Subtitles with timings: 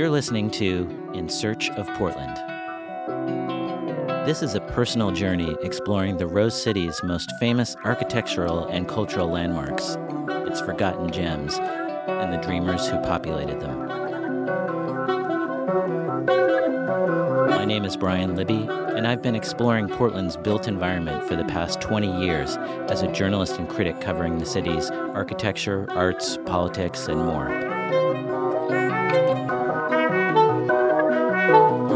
[0.00, 2.34] You're listening to In Search of Portland.
[4.26, 9.98] This is a personal journey exploring the Rose City's most famous architectural and cultural landmarks,
[10.48, 13.88] its forgotten gems, and the dreamers who populated them.
[17.50, 21.78] My name is Brian Libby, and I've been exploring Portland's built environment for the past
[21.82, 22.56] 20 years
[22.88, 28.29] as a journalist and critic covering the city's architecture, arts, politics, and more.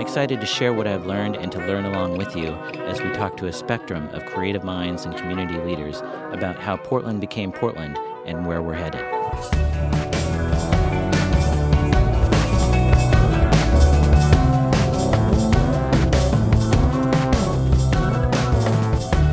[0.04, 2.48] Excited to share what I've learned and to learn along with you
[2.88, 7.22] as we talk to a spectrum of creative minds and community leaders about how Portland
[7.22, 9.00] became Portland and where we're headed.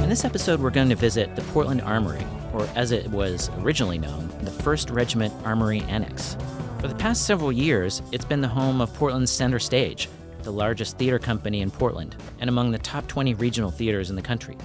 [0.02, 3.98] In this episode, we're going to visit the Portland Armory, or as it was originally
[3.98, 6.38] known, the 1st Regiment Armory Annex.
[6.80, 10.08] For the past several years, it's been the home of Portland's Center Stage,
[10.44, 14.22] the largest theater company in Portland, and among the top 20 regional theaters in the
[14.22, 14.58] country.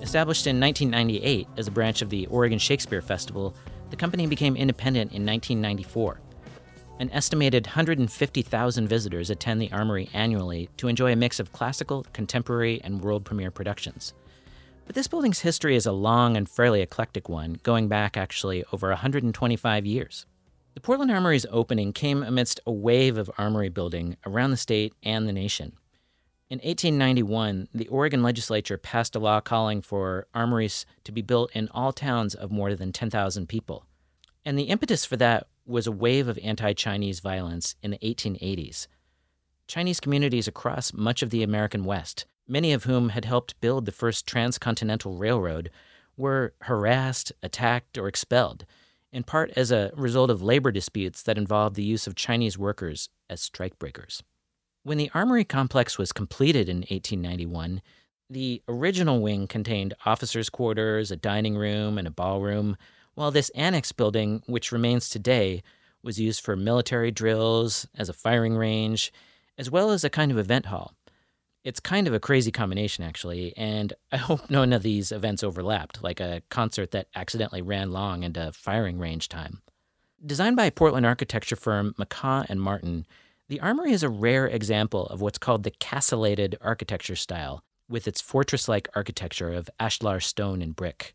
[0.00, 3.54] Established in 1998 as a branch of the Oregon Shakespeare Festival,
[3.90, 6.20] the company became independent in 1994.
[7.00, 12.80] An estimated 150,000 visitors attend the Armory annually to enjoy a mix of classical, contemporary,
[12.82, 14.14] and world premiere productions.
[14.86, 18.88] But this building's history is a long and fairly eclectic one, going back actually over
[18.88, 20.26] 125 years.
[20.78, 25.26] The Portland Armory's opening came amidst a wave of armory building around the state and
[25.26, 25.72] the nation.
[26.48, 31.68] In 1891, the Oregon legislature passed a law calling for armories to be built in
[31.72, 33.86] all towns of more than 10,000 people.
[34.44, 38.86] And the impetus for that was a wave of anti Chinese violence in the 1880s.
[39.66, 43.90] Chinese communities across much of the American West, many of whom had helped build the
[43.90, 45.70] first transcontinental railroad,
[46.16, 48.64] were harassed, attacked, or expelled,
[49.12, 53.08] in part as a result of labor disputes that involved the use of Chinese workers
[53.30, 54.22] as strikebreakers.
[54.82, 57.82] When the Armory complex was completed in 1891,
[58.30, 62.76] the original wing contained officers' quarters, a dining room, and a ballroom,
[63.14, 65.62] while this annex building, which remains today,
[66.02, 69.12] was used for military drills, as a firing range,
[69.56, 70.94] as well as a kind of event hall.
[71.64, 76.02] It's kind of a crazy combination, actually, and I hope none of these events overlapped,
[76.02, 79.62] like a concert that accidentally ran long into firing range time.
[80.24, 83.06] Designed by Portland architecture firm McCaw and Martin,
[83.48, 88.20] the Armory is a rare example of what's called the castellated architecture style, with its
[88.20, 91.14] fortress like architecture of ashlar stone and brick.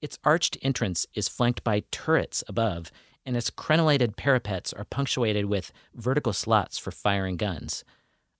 [0.00, 2.92] Its arched entrance is flanked by turrets above,
[3.24, 7.82] and its crenellated parapets are punctuated with vertical slots for firing guns.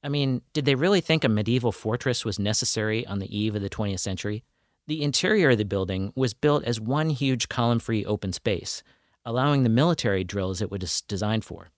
[0.03, 3.63] I mean, did they really think a medieval fortress was necessary on the eve of
[3.63, 4.45] the 20th century?
[4.87, 8.85] The interior of the building was built as one huge column free open space,
[9.25, 11.71] allowing the military drills it was designed for.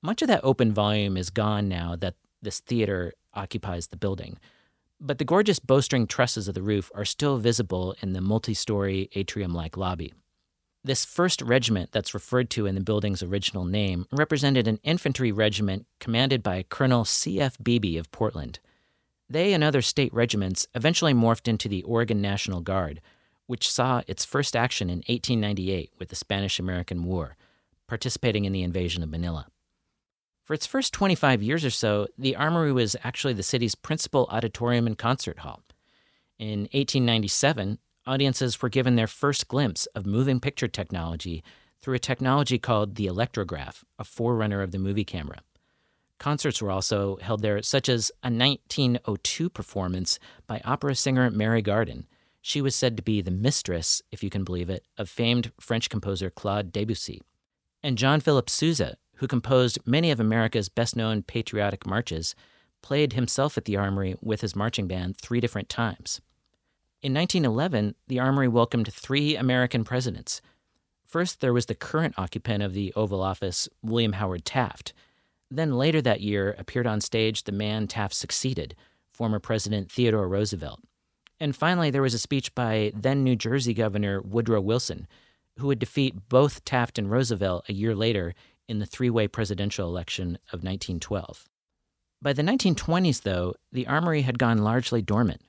[0.00, 4.38] Much of that open volume is gone now that this theater occupies the building,
[5.00, 9.10] but the gorgeous bowstring trusses of the roof are still visible in the multi story
[9.14, 10.14] atrium like lobby.
[10.86, 15.84] This first regiment that's referred to in the building's original name represented an infantry regiment
[15.98, 17.56] commanded by Colonel C.F.
[17.60, 18.60] Beebe of Portland.
[19.28, 23.00] They and other state regiments eventually morphed into the Oregon National Guard,
[23.46, 27.36] which saw its first action in 1898 with the Spanish American War,
[27.88, 29.48] participating in the invasion of Manila.
[30.44, 34.86] For its first 25 years or so, the Armory was actually the city's principal auditorium
[34.86, 35.64] and concert hall.
[36.38, 41.42] In 1897, audiences were given their first glimpse of moving picture technology
[41.80, 45.40] through a technology called the electrograph, a forerunner of the movie camera.
[46.18, 52.06] Concerts were also held there, such as a 1902 performance by opera singer Mary Garden.
[52.40, 55.90] She was said to be the mistress, if you can believe it, of famed French
[55.90, 57.20] composer Claude Debussy.
[57.82, 62.34] And John Philip Sousa, who composed many of America's best known patriotic marches,
[62.82, 66.20] played himself at the Armory with his marching band three different times.
[67.02, 70.40] In 1911, the Armory welcomed three American presidents.
[71.04, 74.92] First, there was the current occupant of the Oval Office, William Howard Taft.
[75.50, 78.74] Then later that year appeared on stage the man Taft succeeded,
[79.12, 80.80] former President Theodore Roosevelt.
[81.38, 85.06] And finally, there was a speech by then New Jersey Governor Woodrow Wilson,
[85.58, 88.34] who would defeat both Taft and Roosevelt a year later
[88.68, 91.48] in the three way presidential election of 1912.
[92.22, 95.42] By the 1920s, though, the Armory had gone largely dormant.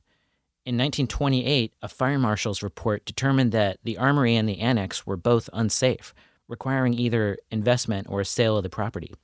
[0.67, 5.49] In 1928, a fire marshal's report determined that the Armory and the annex were both
[5.53, 6.13] unsafe,
[6.49, 9.15] requiring either investment or a sale of the property.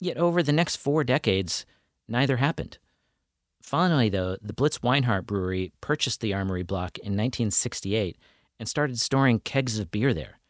[0.00, 1.64] Yet over the next four decades,
[2.08, 2.78] neither happened.
[3.62, 8.18] Finally, though, the Blitz Weinhard Brewery purchased the Armory block in 1968
[8.58, 10.40] and started storing kegs of beer there.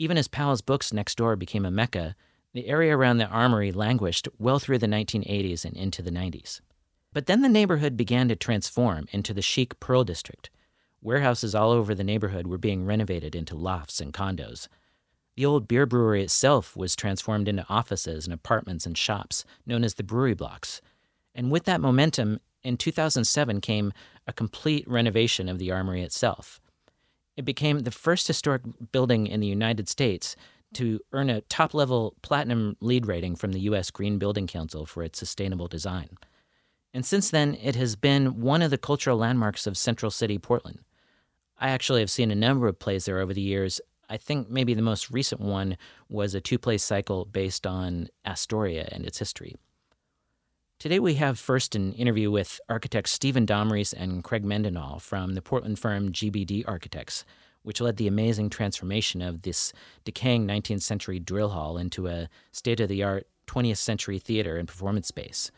[0.00, 2.16] Even as Powell's Books next door became a mecca,
[2.52, 6.60] The area around the armory languished well through the 1980s and into the 90s.
[7.16, 10.50] But then the neighborhood began to transform into the chic Pearl District.
[11.00, 14.68] Warehouses all over the neighborhood were being renovated into lofts and condos.
[15.34, 19.94] The old beer brewery itself was transformed into offices and apartments and shops, known as
[19.94, 20.82] the brewery blocks.
[21.34, 23.94] And with that momentum, in 2007 came
[24.26, 26.60] a complete renovation of the armory itself.
[27.34, 28.60] It became the first historic
[28.92, 30.36] building in the United States
[30.74, 33.90] to earn a top level platinum LEED rating from the U.S.
[33.90, 36.18] Green Building Council for its sustainable design.
[36.96, 40.78] And since then, it has been one of the cultural landmarks of Central City, Portland.
[41.58, 43.82] I actually have seen a number of plays there over the years.
[44.08, 45.76] I think maybe the most recent one
[46.08, 49.56] was a two play cycle based on Astoria and its history.
[50.78, 55.42] Today, we have first an interview with architects Stephen Domreis and Craig Mendenhall from the
[55.42, 57.26] Portland firm GBD Architects,
[57.62, 59.74] which led the amazing transformation of this
[60.06, 64.66] decaying 19th century drill hall into a state of the art 20th century theater and
[64.66, 65.50] performance space.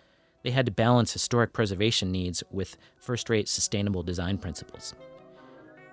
[0.43, 4.94] They had to balance historic preservation needs with first rate sustainable design principles.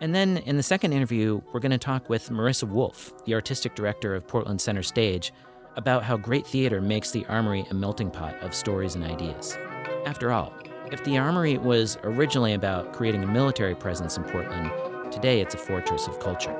[0.01, 3.75] And then in the second interview, we're going to talk with Marissa Wolf, the artistic
[3.75, 5.31] director of Portland Center Stage,
[5.77, 9.57] about how great theater makes the Armory a melting pot of stories and ideas.
[10.05, 10.53] After all,
[10.91, 14.71] if the Armory was originally about creating a military presence in Portland,
[15.11, 16.53] today it's a fortress of culture.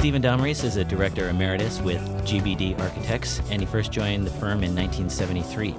[0.00, 4.64] Stephen Domreis is a director emeritus with GBD Architects, and he first joined the firm
[4.64, 5.74] in 1973.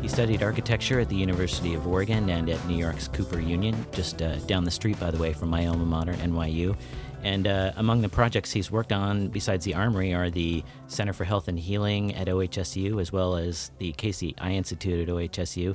[0.00, 4.22] He studied architecture at the University of Oregon and at New York's Cooper Union, just
[4.22, 6.76] uh, down the street, by the way, from my alma mater, NYU.
[7.24, 11.24] And uh, among the projects he's worked on, besides the Armory, are the Center for
[11.24, 15.74] Health and Healing at OHSU, as well as the Casey Eye Institute at OHSU,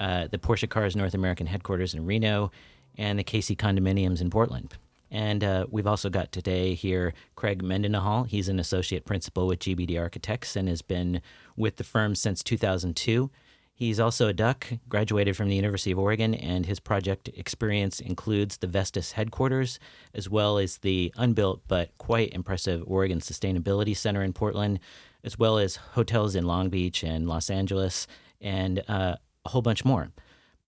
[0.00, 2.50] uh, the Porsche Cars North American headquarters in Reno,
[2.98, 4.74] and the Casey Condominiums in Portland.
[5.10, 8.24] And uh, we've also got today here Craig Mendenhall.
[8.24, 11.20] He's an associate principal with GBD Architects and has been
[11.56, 13.30] with the firm since 2002.
[13.72, 18.56] He's also a Duck, graduated from the University of Oregon, and his project experience includes
[18.56, 19.78] the Vestas headquarters,
[20.14, 24.80] as well as the unbuilt but quite impressive Oregon Sustainability Center in Portland,
[25.22, 28.06] as well as hotels in Long Beach and Los Angeles,
[28.40, 30.10] and uh, a whole bunch more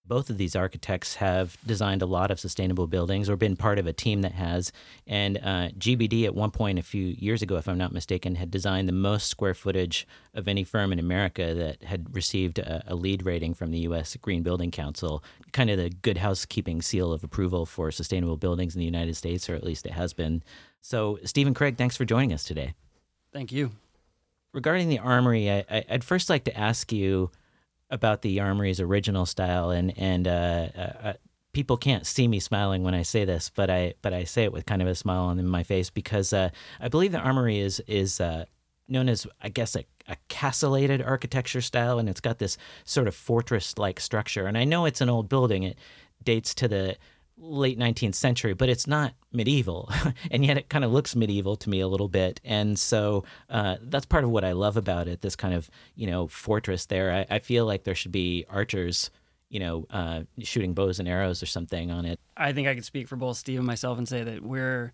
[0.08, 3.86] both of these architects have designed a lot of sustainable buildings or been part of
[3.86, 4.72] a team that has.
[5.06, 8.50] And uh, GBD, at one point a few years ago, if I'm not mistaken, had
[8.50, 12.94] designed the most square footage of any firm in America that had received a, a
[12.94, 14.16] LEED rating from the U.S.
[14.16, 15.22] Green Building Council,
[15.52, 19.48] kind of the good housekeeping seal of approval for sustainable buildings in the United States,
[19.50, 20.42] or at least it has been.
[20.80, 22.74] So, Stephen Craig, thanks for joining us today.
[23.32, 23.72] Thank you.
[24.52, 27.30] Regarding the Armory, I, I'd first like to ask you
[27.90, 31.12] about the Armory's original style, and and uh, uh, uh,
[31.52, 34.52] people can't see me smiling when I say this, but I but I say it
[34.52, 36.50] with kind of a smile on my face because uh,
[36.80, 38.44] I believe the Armory is is uh,
[38.88, 43.14] known as I guess a, a castellated architecture style, and it's got this sort of
[43.14, 44.46] fortress like structure.
[44.46, 45.78] And I know it's an old building; it
[46.22, 46.96] dates to the
[47.40, 49.90] late 19th century, but it's not medieval.
[50.30, 52.40] and yet it kind of looks medieval to me a little bit.
[52.44, 56.06] And so uh, that's part of what I love about it this kind of, you
[56.06, 57.12] know, fortress there.
[57.30, 59.10] I, I feel like there should be archers.
[59.50, 62.20] You know, uh, shooting bows and arrows or something on it.
[62.36, 64.92] I think I could speak for both Steve and myself and say that we're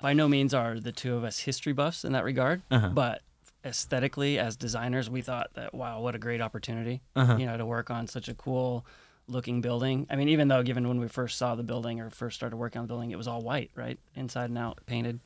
[0.00, 2.90] by no means are the two of us history buffs in that regard, uh-huh.
[2.90, 3.22] but
[3.64, 7.36] aesthetically as designers, we thought that wow, what a great opportunity, uh-huh.
[7.36, 8.86] you know, to work on such a cool
[9.26, 10.06] looking building.
[10.10, 12.80] I mean, even though given when we first saw the building or first started working
[12.80, 15.20] on the building, it was all white, right, inside and out, painted,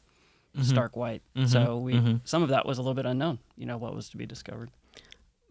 [0.57, 0.65] mm-hmm.
[0.65, 1.23] stark white.
[1.37, 1.47] Mm-hmm.
[1.47, 2.17] So we mm-hmm.
[2.25, 3.39] some of that was a little bit unknown.
[3.57, 4.71] You know, what was to be discovered.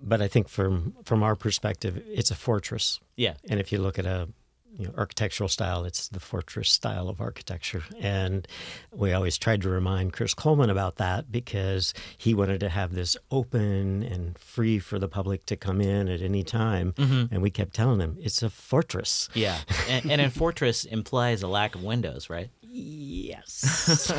[0.01, 2.99] But I think from from our perspective, it's a fortress.
[3.15, 3.33] Yeah.
[3.49, 4.29] And if you look at a
[4.77, 5.85] you know, architectural style.
[5.85, 7.83] It's the fortress style of architecture.
[7.99, 8.47] And
[8.93, 13.17] we always tried to remind Chris Coleman about that because he wanted to have this
[13.31, 16.93] open and free for the public to come in at any time.
[16.93, 17.33] Mm-hmm.
[17.33, 19.29] And we kept telling him it's a fortress.
[19.33, 19.57] Yeah.
[19.89, 22.49] And, and a fortress implies a lack of windows, right?
[22.61, 24.11] Yes.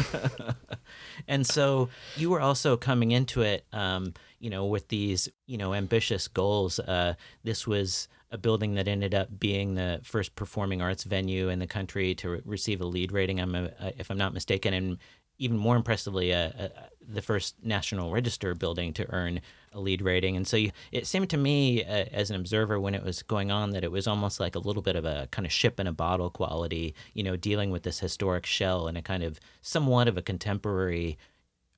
[1.29, 5.75] and so you were also coming into it, um, you know, with these, you know,
[5.75, 6.79] ambitious goals.
[6.79, 11.59] Uh, this was a building that ended up being the first performing arts venue in
[11.59, 13.41] the country to re- receive a LEED rating.
[13.41, 14.99] I'm a, if I'm not mistaken, and
[15.39, 16.51] even more impressively, uh,
[17.01, 19.41] the first National Register building to earn
[19.73, 20.37] a LEED rating.
[20.37, 23.51] And so you, it seemed to me, uh, as an observer, when it was going
[23.51, 25.87] on, that it was almost like a little bit of a kind of ship in
[25.87, 30.09] a bottle quality, you know, dealing with this historic shell and a kind of somewhat
[30.09, 31.17] of a contemporary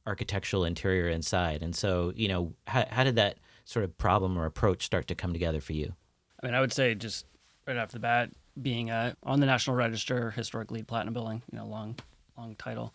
[0.07, 1.63] architectural interior inside.
[1.63, 5.15] And so, you know, how, how did that sort of problem or approach start to
[5.15, 5.95] come together for you?
[6.43, 7.27] I mean, I would say just
[7.67, 8.31] right off the bat,
[8.61, 11.97] being a on the National Register historic LEED platinum building, you know, long
[12.37, 12.95] long title.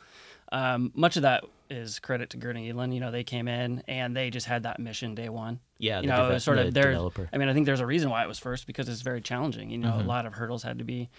[0.51, 2.93] Um, much of that is credit to Gerding Edlen.
[2.93, 5.59] You know, they came in and they just had that mission day one.
[5.79, 7.29] Yeah, you know, deve- sort the of developer.
[7.33, 9.69] I mean, I think there's a reason why it was first because it's very challenging.
[9.69, 10.01] You know, Mm-hmm.
[10.01, 11.09] a lot of hurdles had to be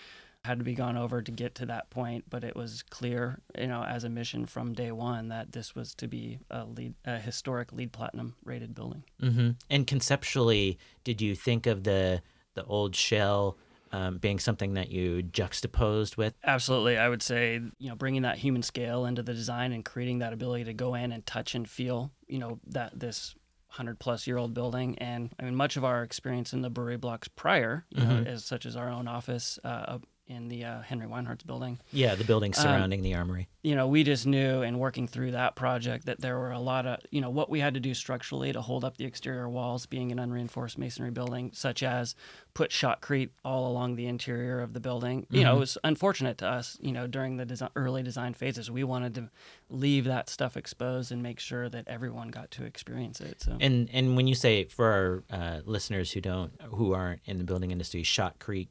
[0.47, 3.67] had to be gone over to get to that point, but it was clear, you
[3.67, 7.19] know, as a mission from day one that this was to be a LEED, a
[7.19, 9.05] historic LEED platinum rated building.
[9.21, 12.23] hmm And conceptually, did you think of the
[12.55, 13.59] the old shell
[13.93, 16.35] um, being something that you juxtaposed with?
[16.45, 20.21] Absolutely, I would say you know bringing that human scale into the design and creating
[20.21, 23.35] that ability to go in and touch and feel you know that this
[23.69, 26.97] hundred plus year old building and I mean much of our experience in the brewery
[26.97, 31.07] blocks prior, you know, as such as our own office uh, in the uh, Henry
[31.07, 31.79] Weinhard's building.
[31.93, 33.49] Yeah, the building Um, surrounding the armory.
[33.63, 36.87] You know, we just knew in working through that project that there were a lot
[36.87, 39.87] of you know what we had to do structurally to hold up the exterior walls,
[39.87, 42.15] being an unreinforced masonry building, such as
[42.55, 45.27] put shotcrete all along the interior of the building.
[45.31, 46.79] You know, it was unfortunate to us.
[46.81, 49.31] You know, during the desi early design phases, we wanted to
[49.69, 53.43] leave that stuff exposed and make sure that everyone got to experience it.
[53.43, 53.57] So.
[53.61, 57.45] And and when you say for our uh, listeners who don't who aren't in the
[57.45, 58.69] building industry, shotcrete.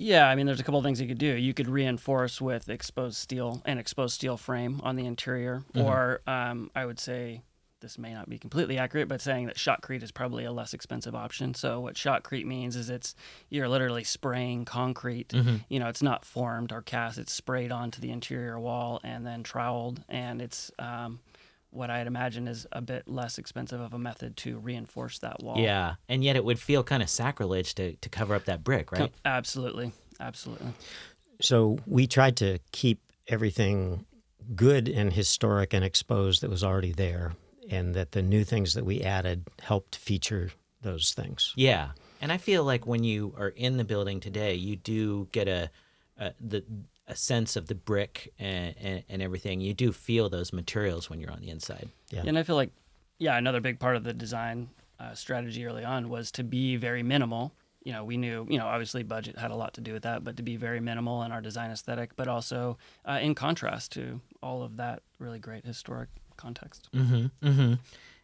[0.00, 1.26] Yeah, I mean, there's a couple of things you could do.
[1.34, 6.70] You could reinforce with exposed steel and exposed steel frame on the interior, or um,
[6.76, 7.42] I would say
[7.80, 11.14] this may not be completely accurate, but saying that shotcrete is probably a less expensive
[11.16, 11.52] option.
[11.54, 13.14] So what shotcrete means is it's
[13.50, 15.32] you're literally spraying concrete.
[15.68, 19.42] You know, it's not formed or cast; it's sprayed onto the interior wall and then
[19.42, 21.18] troweled, and it's um,
[21.70, 25.58] what I'd imagine is a bit less expensive of a method to reinforce that wall.
[25.58, 28.92] yeah, and yet it would feel kind of sacrilege to, to cover up that brick,
[28.92, 29.12] right?
[29.24, 30.72] absolutely, absolutely.
[31.40, 34.06] So we tried to keep everything
[34.54, 37.34] good and historic and exposed that was already there,
[37.70, 40.50] and that the new things that we added helped feature
[40.82, 41.52] those things.
[41.56, 45.48] Yeah, and I feel like when you are in the building today, you do get
[45.48, 45.70] a,
[46.18, 46.64] a the
[47.08, 49.60] a sense of the brick and, and, and everything.
[49.60, 51.88] You do feel those materials when you're on the inside.
[52.10, 52.22] Yeah.
[52.26, 52.70] And I feel like,
[53.18, 54.68] yeah, another big part of the design
[55.00, 57.52] uh, strategy early on was to be very minimal.
[57.82, 60.22] You know, we knew, you know, obviously budget had a lot to do with that,
[60.22, 64.20] but to be very minimal in our design aesthetic, but also uh, in contrast to
[64.42, 66.88] all of that really great historic context.
[66.94, 67.48] Mm-hmm.
[67.48, 67.74] Mm-hmm.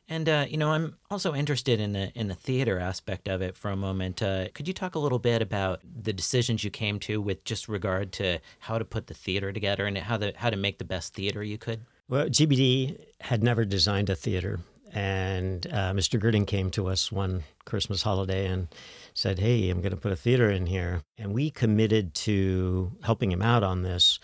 [0.08, 3.56] And uh, you know, I'm also interested in the in the theater aspect of it
[3.56, 4.22] for a moment.
[4.22, 7.68] Uh, could you talk a little bit about the decisions you came to with just
[7.68, 10.84] regard to how to put the theater together and how the how to make the
[10.84, 11.80] best theater you could?
[12.08, 14.60] Well, GBD had never designed a theater,
[14.92, 16.20] and uh, Mr.
[16.20, 18.68] Gerding came to us one Christmas holiday and
[19.14, 23.32] said, "Hey, I'm going to put a theater in here," and we committed to helping
[23.32, 24.20] him out on this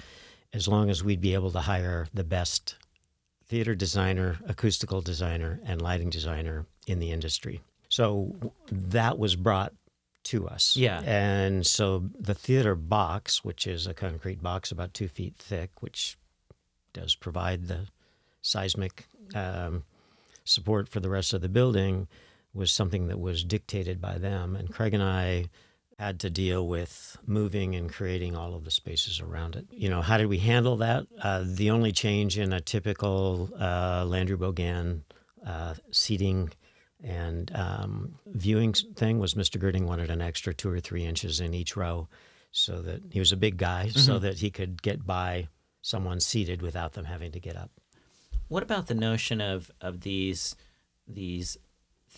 [0.52, 2.74] as long as we'd be able to hire the best
[3.50, 7.60] theater designer, acoustical designer, and lighting designer in the industry.
[7.88, 8.36] So
[8.70, 9.72] that was brought
[10.22, 10.76] to us.
[10.76, 11.02] Yeah.
[11.04, 16.16] And so the theater box, which is a concrete box about two feet thick, which
[16.92, 17.88] does provide the
[18.40, 19.82] seismic um,
[20.44, 22.06] support for the rest of the building,
[22.54, 24.54] was something that was dictated by them.
[24.54, 25.46] And Craig and I
[26.00, 29.66] had to deal with moving and creating all of the spaces around it.
[29.70, 31.06] You know, how did we handle that?
[31.22, 35.02] Uh, the only change in a typical uh, Landry Bogan
[35.46, 36.48] uh, seating
[37.04, 39.60] and um, viewing thing was Mr.
[39.60, 42.08] Gerding wanted an extra two or three inches in each row
[42.50, 45.48] so that he was a big guy, so that he could get by
[45.82, 47.70] someone seated without them having to get up.
[48.48, 50.56] What about the notion of of these
[51.06, 51.58] these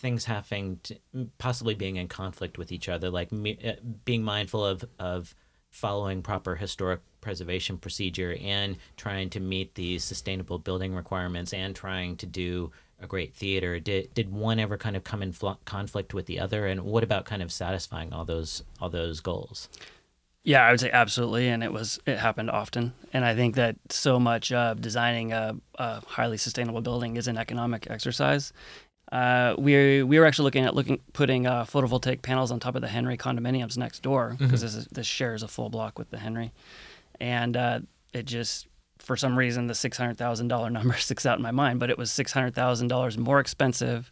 [0.03, 0.95] things having to,
[1.39, 3.71] possibly being in conflict with each other, like me, uh,
[4.05, 5.33] being mindful of of
[5.71, 12.15] following proper historic preservation procedure and trying to meet these sustainable building requirements and trying
[12.17, 13.79] to do a great theater.
[13.79, 16.67] Did did one ever kind of come in fl- conflict with the other?
[16.67, 19.69] And what about kind of satisfying all those all those goals?
[20.45, 23.77] Yeah, I would say absolutely, and it was it happened often, and I think that
[23.89, 28.51] so much of designing a, a highly sustainable building is an economic exercise.
[29.13, 32.81] Uh, we we were actually looking at looking putting uh, photovoltaic panels on top of
[32.81, 36.17] the Henry condominiums next door because this is, this shares a full block with the
[36.17, 36.51] Henry,
[37.19, 37.79] and uh,
[38.11, 38.65] it just
[38.97, 41.91] for some reason the six hundred thousand dollar number sticks out in my mind, but
[41.91, 44.11] it was six hundred thousand dollars more expensive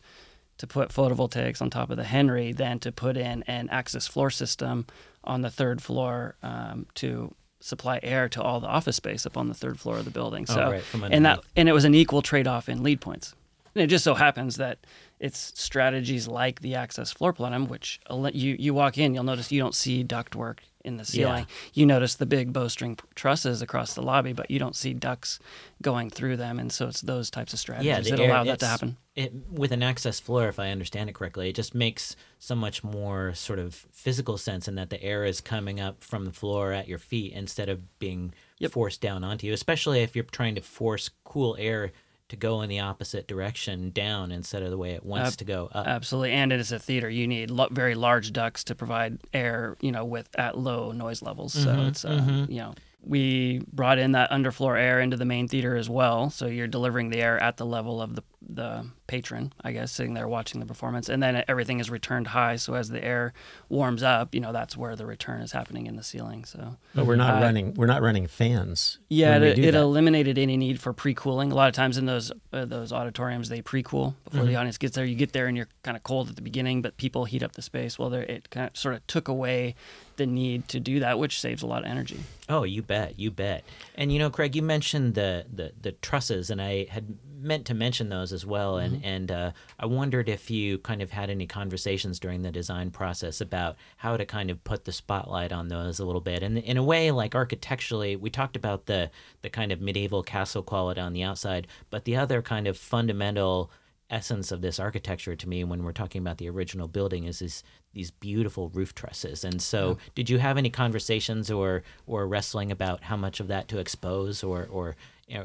[0.59, 4.29] to put photovoltaics on top of the Henry than to put in an access floor
[4.29, 4.85] system
[5.23, 9.47] on the third floor um, to supply air to all the office space up on
[9.47, 10.45] the third floor of the building.
[10.49, 13.33] Oh, So, right, and that and it was an equal trade off in LEED points.
[13.75, 14.79] And it just so happens that
[15.19, 19.61] it's strategies like the access floor plenum, which you you walk in, you'll notice you
[19.61, 21.45] don't see ductwork in the ceiling.
[21.47, 21.55] Yeah.
[21.73, 25.39] You notice the big bowstring trusses across the lobby, but you don't see ducts
[25.81, 28.59] going through them, and so it's those types of strategies yeah, that air, allow that
[28.59, 28.97] to happen.
[29.15, 32.83] It, with an access floor, if I understand it correctly, it just makes so much
[32.83, 36.71] more sort of physical sense in that the air is coming up from the floor
[36.71, 38.71] at your feet instead of being yep.
[38.71, 39.53] forced down onto you.
[39.53, 41.91] Especially if you're trying to force cool air
[42.31, 45.45] to go in the opposite direction down instead of the way it wants uh, to
[45.45, 45.85] go up.
[45.85, 47.09] Absolutely, and it is a theater.
[47.09, 51.21] You need lo- very large ducts to provide air, you know, with at low noise
[51.21, 51.53] levels.
[51.53, 52.51] Mm-hmm, so it's uh, mm-hmm.
[52.51, 52.73] you know
[53.03, 56.29] we brought in that underfloor air into the main theater as well.
[56.29, 60.13] So you're delivering the air at the level of the the patron, I guess, sitting
[60.13, 62.55] there watching the performance, and then everything is returned high.
[62.55, 63.33] So as the air
[63.69, 66.45] warms up, you know that's where the return is happening in the ceiling.
[66.45, 68.99] So, but we're not uh, running we're not running fans.
[69.09, 71.51] Yeah, it, it eliminated any need for pre cooling.
[71.51, 74.49] A lot of times in those uh, those auditoriums, they pre cool before mm-hmm.
[74.49, 75.05] the audience gets there.
[75.05, 77.53] You get there and you're kind of cold at the beginning, but people heat up
[77.53, 77.99] the space.
[77.99, 79.75] Well, there it kind of sort of took away
[80.17, 82.19] the need to do that, which saves a lot of energy.
[82.49, 83.63] Oh, you bet, you bet.
[83.95, 87.73] And you know, Craig, you mentioned the the, the trusses, and I had meant to
[87.73, 88.77] mention those as well.
[88.77, 89.05] And mm-hmm.
[89.05, 93.41] and uh, I wondered if you kind of had any conversations during the design process
[93.41, 96.43] about how to kind of put the spotlight on those a little bit.
[96.43, 99.09] And in a way, like architecturally, we talked about the
[99.41, 103.71] the kind of medieval castle quality on the outside, but the other kind of fundamental
[104.11, 107.63] essence of this architecture to me when we're talking about the original building is this,
[107.93, 109.43] these beautiful roof trusses.
[109.43, 110.09] And so, yeah.
[110.15, 114.43] did you have any conversations or or wrestling about how much of that to expose
[114.43, 114.95] or or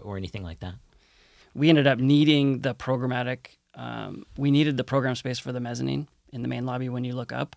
[0.02, 0.74] or anything like that?
[1.56, 3.56] We ended up needing the programmatic.
[3.74, 7.14] Um, we needed the program space for the mezzanine in the main lobby when you
[7.14, 7.56] look up,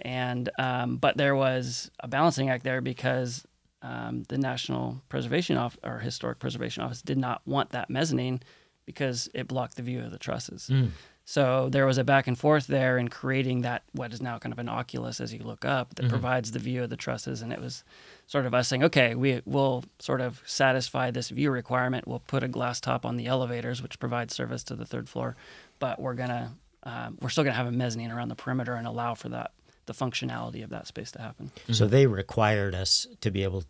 [0.00, 3.46] and um, but there was a balancing act there because
[3.82, 8.40] um, the National Preservation Office or Historic Preservation Office did not want that mezzanine
[8.86, 10.68] because it blocked the view of the trusses.
[10.72, 10.90] Mm.
[11.24, 14.52] So there was a back and forth there in creating that what is now kind
[14.52, 16.10] of an oculus as you look up that mm-hmm.
[16.10, 17.82] provides the view of the trusses, and it was
[18.26, 22.06] sort of us saying, okay, we will sort of satisfy this view requirement.
[22.08, 25.36] We'll put a glass top on the elevators, which provides service to the third floor,
[25.78, 26.54] but we're gonna
[26.84, 29.52] um, we're still gonna have a mezzanine around the perimeter and allow for that
[29.86, 31.50] the functionality of that space to happen.
[31.70, 33.64] So they required us to be able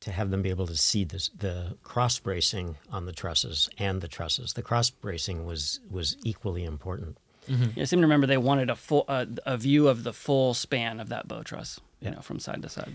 [0.00, 4.00] to have them be able to see this, the cross bracing on the trusses and
[4.00, 4.54] the trusses.
[4.54, 7.18] The cross bracing was was equally important.
[7.48, 7.70] Mm-hmm.
[7.76, 10.54] Yeah, I seem to remember they wanted a full uh, a view of the full
[10.54, 12.14] span of that bow truss, you yeah.
[12.14, 12.92] know, from side to side.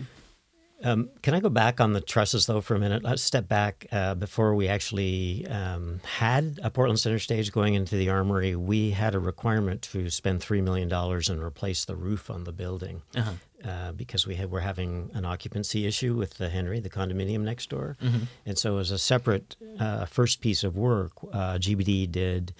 [0.84, 3.02] Um, can I go back on the trusses though for a minute?
[3.02, 7.96] Let's step back uh, before we actually um, had a Portland Center stage going into
[7.96, 8.56] the armory.
[8.56, 12.52] We had a requirement to spend three million dollars and replace the roof on the
[12.52, 13.32] building uh-huh.
[13.68, 17.70] uh, because we had, were having an occupancy issue with the Henry, the condominium next
[17.70, 18.24] door, mm-hmm.
[18.44, 22.52] and so as a separate uh, first piece of work, uh, GBD did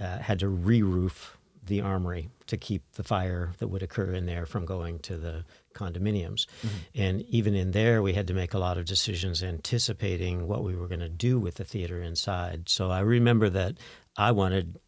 [0.00, 1.36] uh, had to re-roof
[1.70, 5.44] the armory to keep the fire that would occur in there from going to the
[5.72, 6.46] condominiums.
[6.66, 6.76] Mm-hmm.
[6.96, 10.74] And even in there, we had to make a lot of decisions anticipating what we
[10.74, 12.68] were going to do with the theater inside.
[12.68, 13.76] So I remember that
[14.16, 14.80] I wanted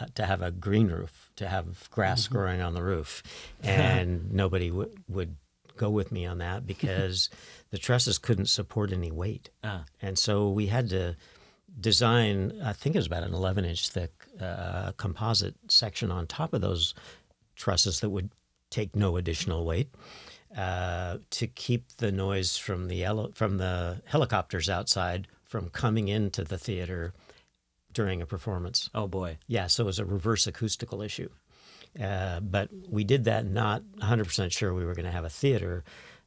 [0.00, 2.34] uh, to have a green roof, to have grass mm-hmm.
[2.34, 3.22] growing on the roof,
[3.62, 5.36] and nobody w- would
[5.76, 7.30] go with me on that because
[7.70, 9.50] the trusses couldn't support any weight.
[9.62, 9.84] Ah.
[10.02, 11.14] And so we had to
[11.78, 16.52] design, I think it was about an 11 inch thick uh, composite section on top
[16.52, 16.94] of those
[17.56, 18.30] trusses that would
[18.70, 19.88] take no additional weight
[20.56, 26.44] uh, to keep the noise from the ele- from the helicopters outside from coming into
[26.44, 27.12] the theater
[27.92, 28.90] during a performance.
[28.94, 29.38] Oh boy!
[29.46, 31.30] Yeah, so it was a reverse acoustical issue.
[32.00, 35.84] Uh, but we did that not 100% sure we were going to have a theater,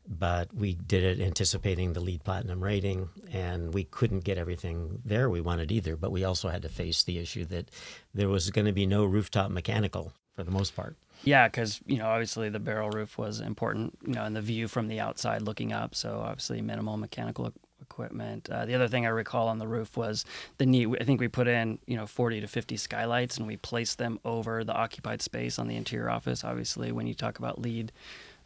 [0.08, 5.30] but we did it anticipating the LEED platinum rating, and we couldn't get everything there
[5.30, 5.96] we wanted either.
[5.96, 7.70] But we also had to face the issue that
[8.14, 10.96] there was going to be no rooftop mechanical for the most part.
[11.24, 14.68] Yeah, because you know obviously the barrel roof was important, you know, and the view
[14.68, 15.94] from the outside looking up.
[15.96, 18.50] So obviously minimal mechanical equipment.
[18.50, 20.26] Uh, the other thing I recall on the roof was
[20.58, 20.96] the need.
[21.00, 24.20] I think we put in you know 40 to 50 skylights, and we placed them
[24.26, 26.44] over the occupied space on the interior office.
[26.44, 27.92] Obviously, when you talk about LEED.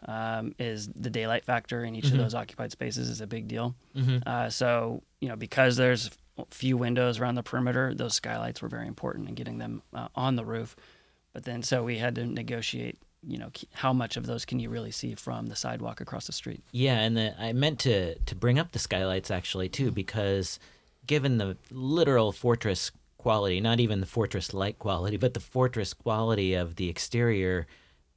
[0.08, 2.16] Um, is the daylight factor in each mm-hmm.
[2.16, 3.74] of those occupied spaces is a big deal.
[3.96, 4.18] Mm-hmm.
[4.28, 6.12] Uh, so you know because there's
[6.52, 10.36] few windows around the perimeter, those skylights were very important in getting them uh, on
[10.36, 10.76] the roof.
[11.34, 14.70] But then, so we had to negotiate you know how much of those can you
[14.70, 18.36] really see from the sidewalk across the street yeah and the, i meant to to
[18.36, 20.60] bring up the skylights actually too because
[21.08, 26.54] given the literal fortress quality not even the fortress like quality but the fortress quality
[26.54, 27.66] of the exterior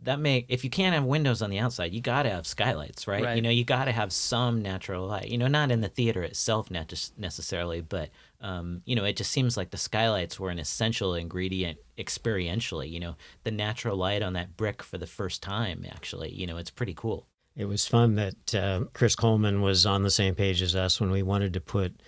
[0.03, 3.07] that make if you can't have windows on the outside, you got to have skylights,
[3.09, 3.25] right?
[3.25, 3.37] Right.
[3.37, 5.29] You know, you got to have some natural light.
[5.29, 9.33] You know, not in the theater itself ne- necessarily, but um, you know, it just
[9.33, 12.91] seems like the skylights were an essential ingredient experientially.
[12.91, 15.85] You know, the natural light on that brick for the first time.
[15.91, 17.27] Actually, you know, it's pretty cool.
[17.57, 21.11] It was fun that uh, Chris Coleman was on the same page as us when
[21.11, 22.01] we wanted to put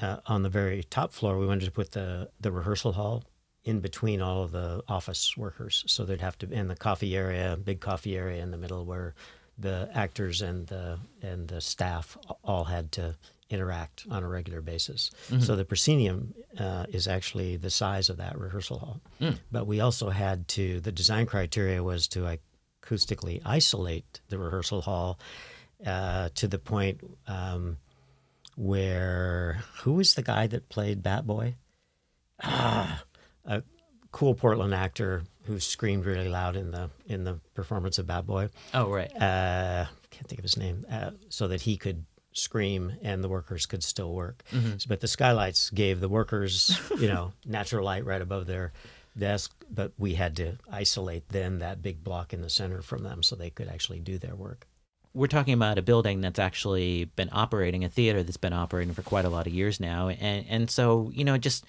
[0.00, 1.38] uh, on the very top floor.
[1.38, 3.24] We wanted to put the the rehearsal hall
[3.66, 7.58] in between all of the office workers, so they'd have to in the coffee area,
[7.62, 9.14] big coffee area in the middle, where
[9.58, 13.16] the actors and the and the staff all had to
[13.50, 15.10] interact on a regular basis.
[15.28, 15.40] Mm-hmm.
[15.40, 19.00] So the proscenium uh, is actually the size of that rehearsal hall.
[19.20, 19.38] Mm.
[19.50, 22.38] But we also had to the design criteria was to
[22.84, 25.18] acoustically isolate the rehearsal hall
[25.84, 27.78] uh, to the point um,
[28.56, 31.54] where who was the guy that played Bat Boy?
[32.42, 33.02] Ah,
[33.46, 33.62] a
[34.12, 38.48] cool Portland actor who screamed really loud in the in the performance of Bat Boy.
[38.74, 39.10] Oh right.
[39.14, 40.84] Uh, can't think of his name.
[40.90, 44.42] Uh, so that he could scream and the workers could still work.
[44.52, 44.78] Mm-hmm.
[44.78, 48.72] So, but the skylights gave the workers, you know, natural light right above their
[49.16, 49.54] desk.
[49.70, 53.36] But we had to isolate then that big block in the center from them so
[53.36, 54.66] they could actually do their work.
[55.14, 59.00] We're talking about a building that's actually been operating, a theater that's been operating for
[59.00, 61.64] quite a lot of years now, and and so you know just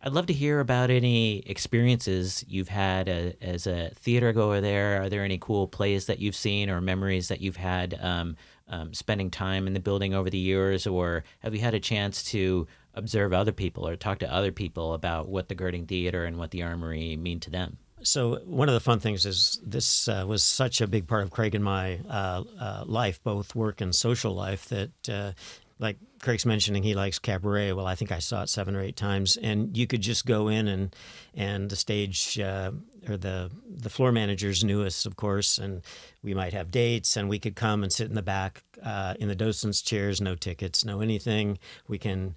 [0.00, 5.02] I'd love to hear about any experiences you've had a, as a theater goer there.
[5.02, 8.36] Are there any cool plays that you've seen or memories that you've had um,
[8.68, 10.86] um, spending time in the building over the years?
[10.86, 14.94] Or have you had a chance to observe other people or talk to other people
[14.94, 17.78] about what the Gerding Theater and what the Armory mean to them?
[18.02, 21.30] So one of the fun things is this uh, was such a big part of
[21.32, 25.32] Craig and my uh, uh, life, both work and social life, that uh,
[25.80, 27.72] like Craig's mentioning he likes cabaret.
[27.72, 30.48] Well, I think I saw it seven or eight times, and you could just go
[30.48, 30.94] in and
[31.34, 32.72] and the stage uh,
[33.08, 35.82] or the the floor managers knew us, of course, and
[36.22, 39.28] we might have dates, and we could come and sit in the back uh, in
[39.28, 41.58] the docents' chairs, no tickets, no anything.
[41.86, 42.34] We can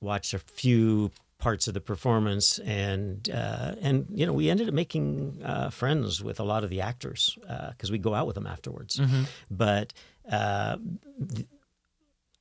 [0.00, 4.74] watch a few parts of the performance, and uh, and you know we ended up
[4.74, 7.38] making uh, friends with a lot of the actors
[7.70, 9.22] because we go out with them afterwards, mm-hmm.
[9.50, 9.92] but.
[10.30, 10.78] Uh,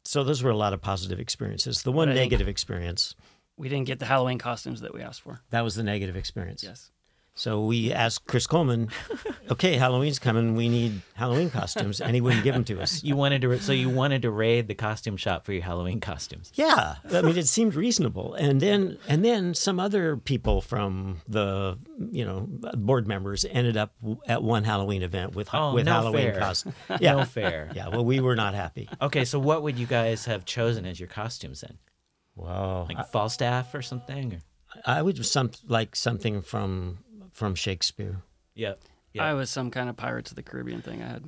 [0.06, 1.84] so those were a lot of positive experiences.
[1.84, 3.16] The one negative experience.
[3.58, 5.42] We didn't get the Halloween costumes that we asked for.
[5.52, 6.64] That was the negative experience.
[6.64, 6.90] Yes.
[7.36, 8.90] So we asked Chris Coleman,
[9.52, 10.56] "Okay, Halloween's coming.
[10.56, 13.04] We need Halloween costumes," and he wouldn't give them to us.
[13.04, 16.52] You wanted to, so you wanted to raid the costume shop for your Halloween costumes.
[16.54, 18.36] Yeah, I mean, it seemed reasonable.
[18.36, 21.80] And then, and then some other people from the,
[22.12, 23.96] you know, board members ended up
[24.28, 26.76] at one Halloween event with oh, with no Halloween costumes.
[27.00, 27.72] Yeah, no fair.
[27.74, 28.88] Yeah, well, we were not happy.
[29.02, 31.80] Okay, so what would you guys have chosen as your costumes then?
[32.36, 34.34] Wow, like a Falstaff or something.
[34.34, 34.40] Or?
[34.86, 37.00] I would some like something from
[37.34, 38.22] from Shakespeare.
[38.56, 38.82] Yep.
[39.14, 39.24] Yep.
[39.24, 41.24] I was some kind of Pirates of the Caribbean thing I had.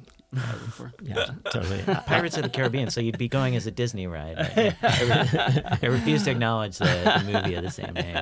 [0.71, 0.91] For.
[1.03, 1.81] yeah, totally.
[2.07, 2.89] Pirates of the Caribbean.
[2.89, 4.37] So you'd be going as a Disney ride.
[4.37, 4.75] Right?
[4.81, 8.17] I, I, refuse to acknowledge the, the, movie of the same name.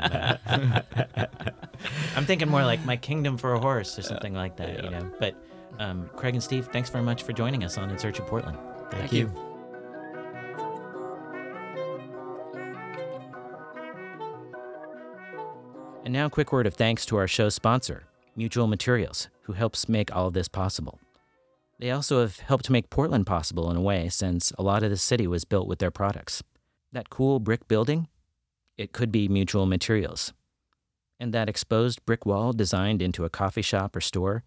[2.16, 4.76] I'm thinking more like My Kingdom for a Horse or something like that.
[4.76, 4.84] Yeah.
[4.84, 5.12] You know.
[5.18, 5.42] But
[5.80, 8.58] um, Craig and Steve, thanks very much for joining us on In Search of Portland.
[8.92, 9.20] Thank, Thank you.
[9.34, 9.53] you.
[16.04, 18.04] And now, a quick word of thanks to our show sponsor,
[18.36, 21.00] Mutual Materials, who helps make all of this possible.
[21.80, 24.98] They also have helped make Portland possible in a way, since a lot of the
[24.98, 26.44] city was built with their products.
[26.92, 28.10] That cool brick building?
[28.78, 30.34] It could be Mutual Materials.
[31.22, 34.44] And that exposed brick wall designed into a coffee shop or store?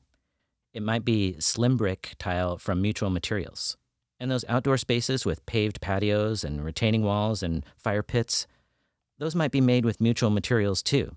[0.74, 3.78] It might be slim brick tile from Mutual Materials.
[4.20, 8.46] And those outdoor spaces with paved patios and retaining walls and fire pits?
[9.18, 11.16] Those might be made with Mutual Materials too.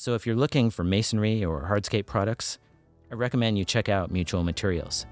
[0.00, 2.58] So if you're looking for masonry or hardscape products,
[3.12, 5.04] I recommend you check out Mutual Materials.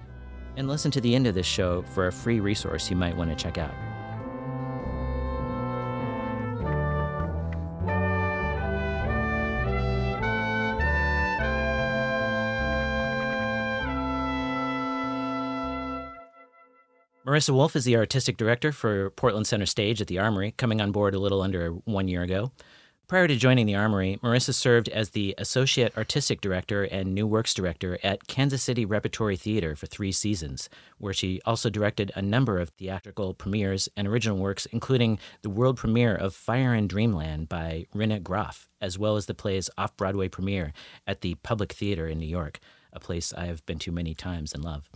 [0.57, 3.29] And listen to the end of this show for a free resource you might want
[3.29, 3.75] to check out.
[17.27, 20.93] Marissa Wolf is the artistic director for Portland Center Stage at the Armory, coming on
[20.93, 22.53] board a little under one year ago.
[23.09, 27.55] Prior to joining the Armory, Marissa served as the Associate Artistic Director and New Works
[27.55, 30.69] Director at Kansas City Repertory Theater for three seasons,
[30.99, 35.79] where she also directed a number of theatrical premieres and original works, including the world
[35.79, 40.29] premiere of Fire in Dreamland by Rinne Groff, as well as the play's off Broadway
[40.29, 40.75] premiere
[41.07, 42.61] at the Public Theater in New York,
[42.93, 44.91] a place I have been to many times and love.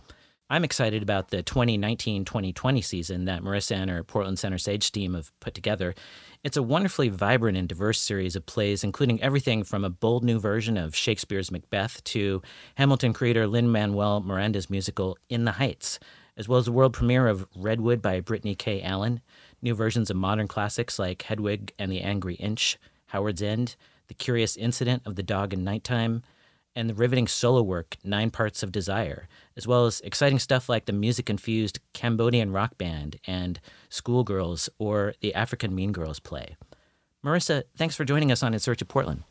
[0.49, 5.13] I'm excited about the 2019 2020 season that Marissa and her Portland Center Stage team
[5.13, 5.95] have put together.
[6.43, 10.39] It's a wonderfully vibrant and diverse series of plays, including everything from a bold new
[10.39, 12.41] version of Shakespeare's Macbeth to
[12.75, 15.97] Hamilton creator Lin Manuel Miranda's musical In the Heights,
[16.35, 18.81] as well as the world premiere of Redwood by Brittany K.
[18.81, 19.21] Allen,
[19.61, 22.77] new versions of modern classics like Hedwig and the Angry Inch,
[23.07, 23.77] Howard's End,
[24.07, 26.21] The Curious Incident of the Dog in Nighttime,
[26.75, 30.85] and the riveting solo work Nine Parts of Desire, as well as exciting stuff like
[30.85, 33.59] the music infused Cambodian rock band and
[33.89, 36.55] Schoolgirls or the African Mean Girls play.
[37.23, 39.23] Marissa, thanks for joining us on In Search of Portland.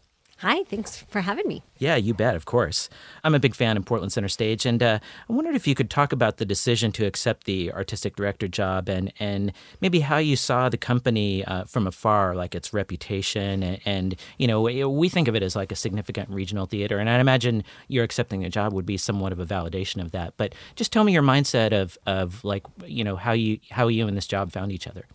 [0.42, 1.62] Hi, thanks for having me.
[1.78, 2.88] Yeah, you bet, of course.
[3.22, 4.98] I'm a big fan of Portland Center Stage, and uh,
[5.30, 8.88] I wondered if you could talk about the decision to accept the artistic director job
[8.88, 13.62] and, and maybe how you saw the company uh, from afar, like its reputation.
[13.62, 17.08] And, and, you know, we think of it as like a significant regional theater, and
[17.08, 20.34] I imagine your accepting the job would be somewhat of a validation of that.
[20.38, 24.08] But just tell me your mindset of, of like, you know, how you, how you
[24.08, 25.06] and this job found each other.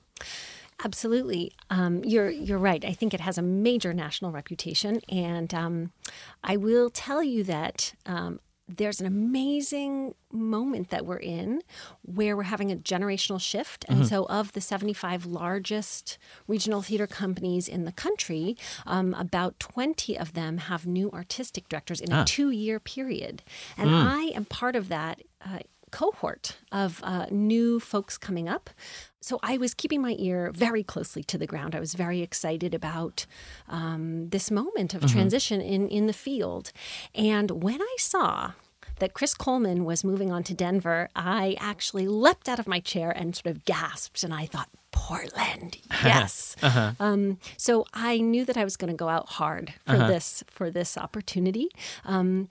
[0.83, 2.85] Absolutely, um, you're you're right.
[2.85, 5.91] I think it has a major national reputation, and um,
[6.43, 11.61] I will tell you that um, there's an amazing moment that we're in
[12.01, 13.85] where we're having a generational shift.
[13.87, 14.07] And mm-hmm.
[14.07, 20.33] so, of the 75 largest regional theater companies in the country, um, about 20 of
[20.33, 22.23] them have new artistic directors in ah.
[22.23, 23.41] a two year period.
[23.77, 23.93] And mm.
[23.93, 25.21] I am part of that.
[25.43, 25.59] Uh,
[25.91, 28.69] cohort of uh, new folks coming up.
[29.21, 31.75] So I was keeping my ear very closely to the ground.
[31.75, 33.25] I was very excited about
[33.67, 35.13] um, this moment of mm-hmm.
[35.13, 36.71] transition in, in the field.
[37.13, 38.53] And when I saw
[38.99, 43.11] that Chris Coleman was moving on to Denver, I actually leapt out of my chair
[43.11, 44.23] and sort of gasped.
[44.23, 46.55] And I thought, Portland, yes.
[46.61, 46.93] uh-huh.
[46.99, 50.07] um, so I knew that I was going to go out hard for uh-huh.
[50.07, 51.69] this for this opportunity.
[52.05, 52.49] Um,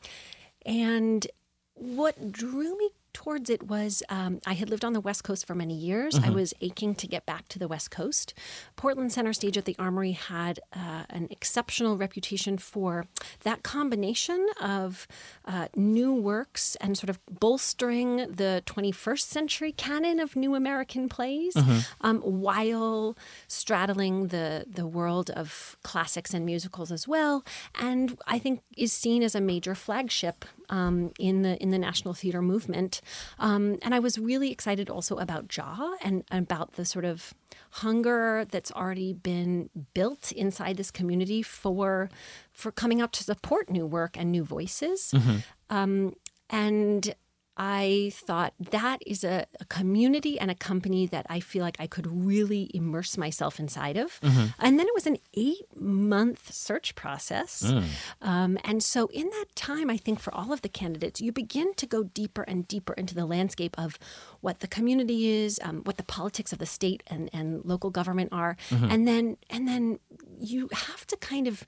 [0.64, 1.27] and
[1.75, 5.55] what drew me towards it was um, I had lived on the West Coast for
[5.55, 6.16] many years.
[6.16, 6.26] Mm-hmm.
[6.26, 8.35] I was aching to get back to the West Coast.
[8.76, 13.07] Portland Center Stage at the Armory had uh, an exceptional reputation for
[13.42, 15.09] that combination of
[15.46, 21.55] uh, new works and sort of bolstering the 21st century canon of new American plays
[21.55, 21.79] mm-hmm.
[22.02, 23.16] um, while
[23.48, 27.42] straddling the, the world of classics and musicals as well.
[27.74, 32.14] And I think is seen as a major flagship um, in the in the national
[32.14, 33.00] theater movement.
[33.38, 37.35] Um, and I was really excited also about Jaw and, about the sort of
[37.70, 42.11] hunger that's already been built inside this community for
[42.52, 45.12] for coming out to support new work and new voices.
[45.14, 45.37] Mm-hmm.
[45.70, 46.14] Um,
[46.48, 47.14] and
[47.56, 51.86] I thought that is a, a, community and a company that I feel like I
[51.86, 54.20] could really immerse myself inside of.
[54.20, 54.46] Mm-hmm.
[54.58, 57.62] And then it was an eight month search process.
[57.62, 57.84] Mm.
[58.20, 61.72] Um, and so, in that time, I think for all of the candidates, you begin
[61.74, 63.98] to go deeper and deeper into the landscape of
[64.42, 68.30] what the community is, um, what the politics of the state and, and local government
[68.32, 68.56] are.
[68.68, 68.90] Mm-hmm.
[68.90, 69.98] And then, and then
[70.38, 71.64] you have to kind of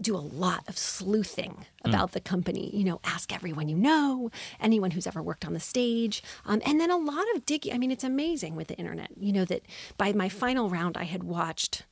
[0.00, 2.12] do a lot of sleuthing about mm.
[2.12, 2.70] the company.
[2.74, 6.80] You know, ask everyone you know, anyone who's ever worked on the stage, um, and
[6.80, 7.74] then a lot of digging.
[7.74, 9.10] I mean, it's amazing with the internet.
[9.18, 9.62] You know that
[9.96, 11.84] by my final round, I had watched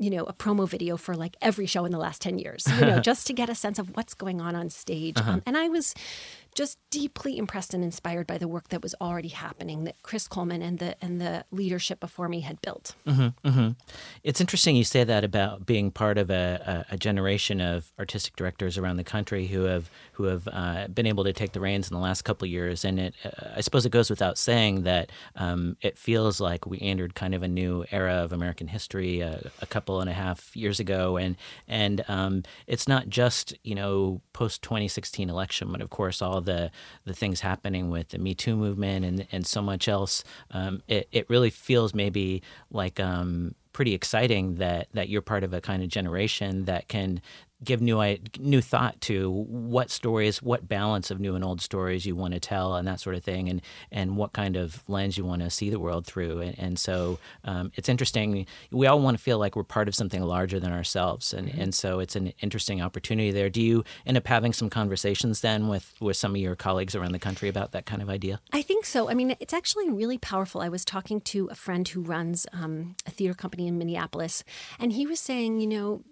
[0.00, 2.86] you know, a promo video for like every show in the last 10 years, you
[2.86, 5.18] know, just to get a sense of what's going on on stage.
[5.18, 5.32] Uh-huh.
[5.32, 5.94] Um, and I was
[6.54, 10.62] just deeply impressed and inspired by the work that was already happening that Chris Coleman
[10.62, 12.94] and the and the leadership before me had built.
[13.06, 13.68] Mm-hmm, mm-hmm.
[14.24, 18.76] It's interesting you say that about being part of a, a, generation of artistic directors
[18.76, 21.94] around the country who have who have uh, been able to take the reins in
[21.94, 25.76] the last couple years, and it uh, I suppose it goes without saying that um,
[25.80, 29.66] it feels like we entered kind of a new era of American history uh, a
[29.66, 31.36] couple and a half years ago, and
[31.68, 36.70] and um, it's not just you know post 2016 election, but of course all the
[37.04, 41.08] the things happening with the Me Too movement and and so much else, um, it
[41.12, 45.82] it really feels maybe like um, pretty exciting that that you're part of a kind
[45.82, 47.20] of generation that can
[47.62, 52.16] give new new thought to what stories, what balance of new and old stories you
[52.16, 55.24] want to tell, and that sort of thing, and and what kind of lens you
[55.24, 56.40] want to see the world through.
[56.40, 58.46] And, and so um, it's interesting.
[58.70, 61.60] We all want to feel like we're part of something larger than ourselves, and mm-hmm.
[61.60, 63.50] and so it's an interesting opportunity there.
[63.50, 67.12] Do you end up having some conversations then with with some of your colleagues around
[67.12, 68.40] the country about that kind of idea?
[68.52, 69.10] I think so.
[69.10, 70.60] I mean, it's actually really powerful.
[70.60, 74.44] I was talking to a friend who runs um, a theater company in Minneapolis,
[74.78, 76.04] and he was saying, you know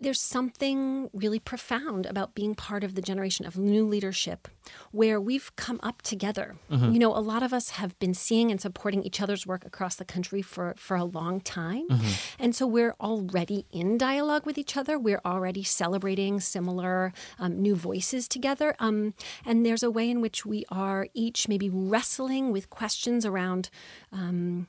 [0.00, 4.48] there's something really profound about being part of the generation of new leadership
[4.92, 6.56] where we've come up together.
[6.70, 6.92] Mm-hmm.
[6.92, 9.96] You know, a lot of us have been seeing and supporting each other's work across
[9.96, 11.88] the country for, for a long time.
[11.88, 12.42] Mm-hmm.
[12.42, 14.98] And so we're already in dialogue with each other.
[14.98, 18.74] We're already celebrating similar um, new voices together.
[18.78, 23.68] Um, and there's a way in which we are each maybe wrestling with questions around.
[24.12, 24.68] Um,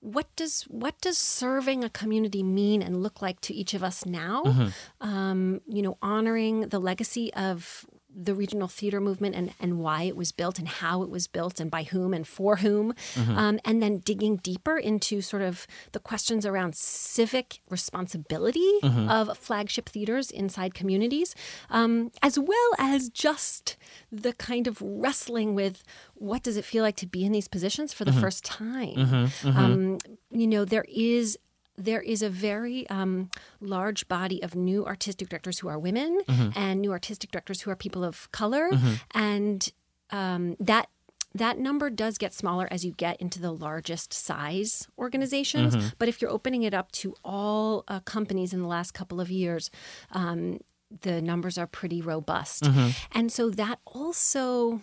[0.00, 4.06] what does what does serving a community mean and look like to each of us
[4.06, 4.42] now?
[4.44, 5.08] Mm-hmm.
[5.08, 7.84] Um, you know, honoring the legacy of
[8.20, 11.60] the regional theater movement and, and why it was built and how it was built
[11.60, 12.92] and by whom and for whom.
[13.14, 13.38] Mm-hmm.
[13.38, 19.08] Um, and then digging deeper into sort of the questions around civic responsibility mm-hmm.
[19.08, 21.34] of flagship theaters inside communities,
[21.70, 23.76] um, as well as just
[24.10, 27.92] the kind of wrestling with what does it feel like to be in these positions
[27.92, 28.20] for the mm-hmm.
[28.20, 28.94] first time.
[28.94, 29.48] Mm-hmm.
[29.48, 29.58] Mm-hmm.
[29.58, 29.98] Um,
[30.30, 31.38] you know, there is
[31.78, 36.58] there is a very um, large body of new artistic directors who are women mm-hmm.
[36.58, 38.94] and new artistic directors who are people of color, mm-hmm.
[39.12, 39.72] and
[40.10, 40.88] um, that
[41.34, 45.76] that number does get smaller as you get into the largest size organizations.
[45.76, 45.88] Mm-hmm.
[45.98, 49.30] But if you're opening it up to all uh, companies in the last couple of
[49.30, 49.70] years,
[50.12, 50.60] um,
[51.02, 52.90] the numbers are pretty robust, mm-hmm.
[53.12, 54.80] and so that also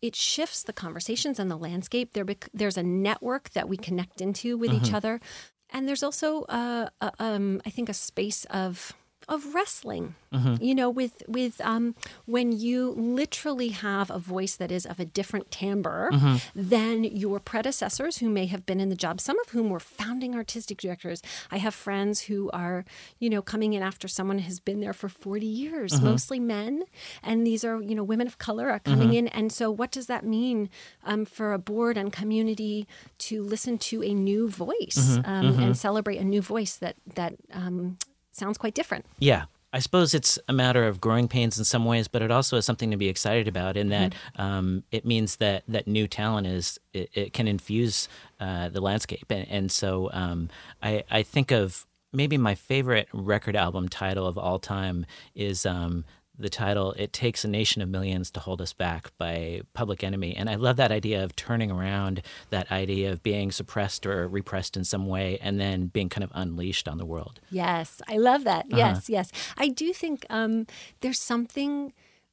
[0.00, 2.12] it shifts the conversations and the landscape.
[2.12, 4.84] There, there's a network that we connect into with mm-hmm.
[4.84, 5.20] each other
[5.70, 8.92] and there's also, uh, uh, um, I think, a space of
[9.28, 10.14] of wrestling.
[10.32, 10.62] Mm-hmm.
[10.62, 11.94] You know, with with um,
[12.26, 16.36] when you literally have a voice that is of a different timbre mm-hmm.
[16.54, 19.20] than your predecessors who may have been in the job.
[19.20, 21.22] Some of whom were founding artistic directors.
[21.50, 22.84] I have friends who are,
[23.18, 26.04] you know, coming in after someone has been there for forty years, mm-hmm.
[26.04, 26.84] mostly men,
[27.22, 29.26] and these are you know women of color are coming mm-hmm.
[29.26, 29.28] in.
[29.28, 30.68] And so, what does that mean
[31.04, 32.86] um, for a board and community
[33.18, 35.30] to listen to a new voice mm-hmm.
[35.30, 35.72] um, and mm-hmm.
[35.72, 37.96] celebrate a new voice that that um,
[38.38, 39.04] sounds quite different.
[39.18, 39.44] Yeah.
[39.70, 42.64] I suppose it's a matter of growing pains in some ways, but it also is
[42.64, 44.40] something to be excited about in that mm-hmm.
[44.40, 48.08] um, it means that that new talent is it, it can infuse
[48.40, 50.48] uh, the landscape, and, and so um,
[50.82, 56.06] I, I think of maybe my favorite record album title of all time is um,
[56.38, 60.36] the title "It Takes a Nation of Millions to Hold Us Back" by Public Enemy,
[60.36, 64.76] and I love that idea of turning around that idea of being suppressed or repressed
[64.76, 67.40] in some way, and then being kind of unleashed on the world.
[67.50, 68.66] Yes, I love that.
[68.66, 68.76] Uh-huh.
[68.76, 70.66] Yes, yes, I do think um,
[71.00, 71.92] there's something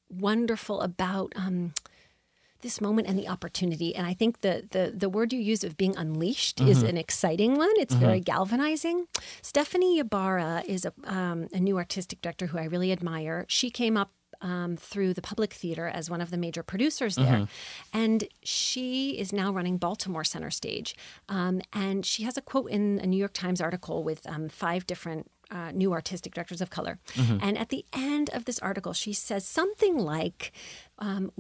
[0.10, 1.34] wonderful about.
[1.36, 1.74] Um,
[2.66, 3.96] this moment and the opportunity.
[3.96, 6.72] And I think the the the word you use of being unleashed mm-hmm.
[6.72, 7.76] is an exciting one.
[7.78, 8.06] It's mm-hmm.
[8.06, 9.08] very galvanizing.
[9.42, 13.46] Stephanie Ybarra is a, um, a new artistic director who I really admire.
[13.48, 14.10] She came up
[14.42, 17.40] um, through the Public Theater as one of the major producers there.
[17.40, 17.98] Mm-hmm.
[18.04, 20.96] And she is now running Baltimore Center Stage.
[21.30, 24.86] Um, and she has a quote in a New York Times article with um, five
[24.86, 26.98] different uh, new artistic directors of color.
[27.14, 27.38] Mm-hmm.
[27.42, 30.52] And at the end of this article, she says something like,
[31.00, 31.32] um,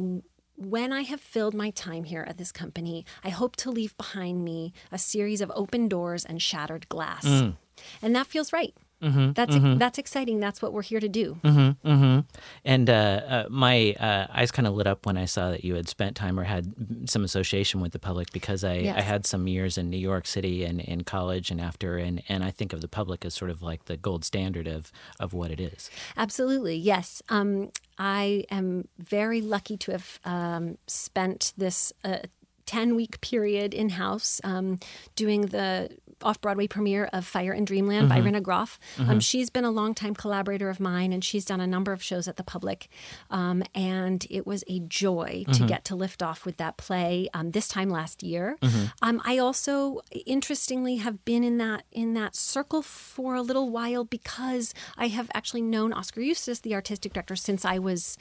[0.55, 4.43] when I have filled my time here at this company, I hope to leave behind
[4.43, 7.25] me a series of open doors and shattered glass.
[7.25, 7.57] Mm.
[8.01, 8.73] And that feels right.
[9.05, 9.77] Mm-hmm, that's mm-hmm.
[9.77, 10.39] that's exciting.
[10.39, 11.37] That's what we're here to do.
[11.43, 12.19] Mm-hmm, mm-hmm.
[12.65, 15.75] and uh, uh, my uh, eyes kind of lit up when I saw that you
[15.75, 16.73] had spent time or had
[17.07, 18.97] some association with the public because I, yes.
[18.97, 22.43] I had some years in New York City and in college and after, and, and
[22.43, 25.51] I think of the public as sort of like the gold standard of of what
[25.51, 25.91] it is.
[26.17, 27.21] Absolutely, yes.
[27.29, 32.19] Um, I am very lucky to have um, spent this uh,
[32.65, 34.79] 10 week period in house um,
[35.15, 35.89] doing the
[36.21, 38.23] off Broadway premiere of Fire in Dreamland mm-hmm.
[38.23, 38.79] by Rinne Groff.
[38.97, 39.11] Um, mm-hmm.
[39.15, 42.27] Um, she's been a longtime collaborator of mine, and she's done a number of shows
[42.27, 42.87] at the public.
[43.29, 45.51] Um, and it was a joy mm-hmm.
[45.51, 48.57] to get to lift off with that play um, this time last year.
[48.61, 48.85] Mm-hmm.
[49.01, 54.03] Um, I also, interestingly, have been in that in that circle for a little while
[54.03, 58.17] because I have actually known Oskar Eustis, the artistic director, since I was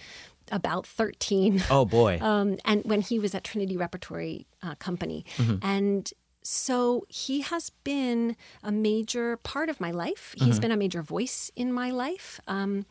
[0.53, 1.63] about 13.
[1.71, 2.19] Oh, boy.
[2.23, 5.25] um, and when he was at Trinity Repertory uh, Company.
[5.37, 5.57] Mm-hmm.
[5.63, 6.13] And
[6.45, 10.35] so he has been a major part of my life.
[10.37, 10.61] He's mm-hmm.
[10.61, 12.41] been a major voice in my life.
[12.47, 12.85] Um,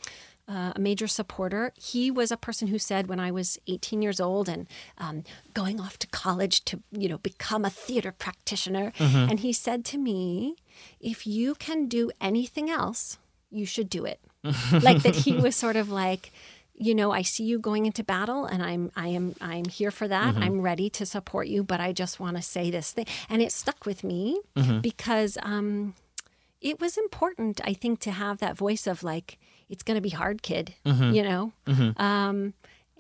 [0.46, 1.72] uh, a major supporter.
[1.82, 5.80] He was a person who said when I was 18 years old and um, going
[5.80, 9.30] off to college to, you know, become a theater practitioner, mm-hmm.
[9.30, 10.58] and he said to me,
[11.00, 13.20] "If you can do anything else,
[13.52, 14.20] you should do it."
[14.82, 16.34] like that, he was sort of like,
[16.76, 20.08] you know, I see you going into battle and I'm I am I'm here for
[20.08, 20.34] that.
[20.34, 20.44] Mm-hmm.
[20.44, 23.06] I'm ready to support you, but I just want to say this thing.
[23.30, 24.80] And it stuck with me mm-hmm.
[24.80, 25.94] because um
[26.62, 29.38] it was important, I think, to have that voice of like,
[29.70, 31.12] it's gonna be hard, kid, mm-hmm.
[31.14, 31.52] you know?
[31.68, 32.02] Mm-hmm.
[32.02, 32.54] Um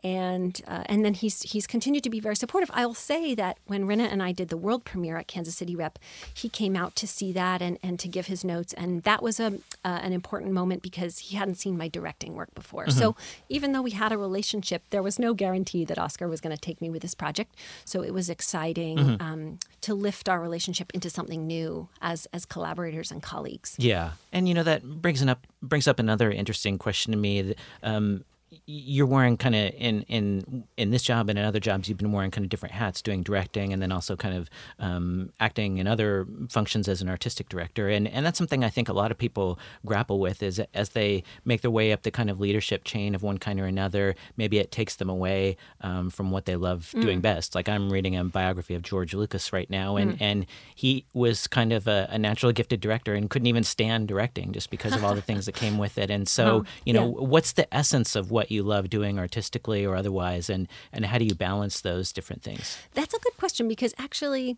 [0.03, 2.69] and uh, and then he's he's continued to be very supportive.
[2.73, 5.97] I'll say that when Rinne and I did the world premiere at Kansas City Rep,
[6.33, 9.39] he came out to see that and, and to give his notes, and that was
[9.39, 12.85] a uh, an important moment because he hadn't seen my directing work before.
[12.85, 12.99] Mm-hmm.
[12.99, 13.15] So
[13.47, 16.61] even though we had a relationship, there was no guarantee that Oskar was going to
[16.61, 17.55] take me with this project.
[17.85, 19.21] So it was exciting mm-hmm.
[19.21, 23.75] um, to lift our relationship into something new as as collaborators and colleagues.
[23.77, 27.55] Yeah, and you know that brings up brings up another interesting question to me.
[27.81, 28.25] Um,
[28.65, 32.11] you're wearing kind of in in in this job and in other jobs you've been
[32.11, 34.49] wearing kind of different hats doing directing and then also kind of
[34.79, 38.89] um, acting in other functions as an artistic director and and that's something I think
[38.89, 42.29] a lot of people grapple with is as they make their way up the kind
[42.29, 46.31] of leadership chain of one kind or another maybe it takes them away um, from
[46.31, 47.01] what they love mm.
[47.01, 50.21] doing best like I'm reading a biography of George Lucas right now and mm.
[50.21, 54.53] and he was kind of a, a, naturally gifted director and couldn't even stand directing
[54.53, 57.05] just because of all the things that came with it and so oh, you know
[57.05, 57.27] yeah.
[57.27, 61.25] what's the essence of what you love doing artistically or otherwise and and how do
[61.25, 64.57] you balance those different things that's a good question because actually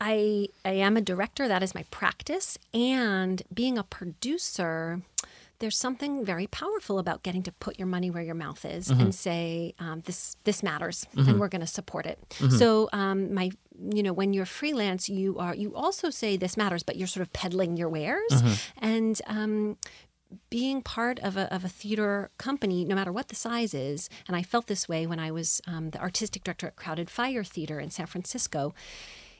[0.00, 5.02] i i am a director that is my practice and being a producer
[5.62, 9.00] there's something very powerful about getting to put your money where your mouth is mm-hmm.
[9.00, 11.30] and say um, this this matters mm-hmm.
[11.30, 12.18] and we're going to support it.
[12.30, 12.56] Mm-hmm.
[12.56, 13.52] So um, my
[13.90, 17.22] you know when you're freelance you are you also say this matters but you're sort
[17.22, 18.84] of peddling your wares mm-hmm.
[18.84, 19.76] and um,
[20.50, 24.36] being part of a, of a theater company, no matter what the size is, and
[24.36, 27.80] I felt this way when I was um, the artistic director at Crowded Fire Theater
[27.80, 28.74] in San Francisco,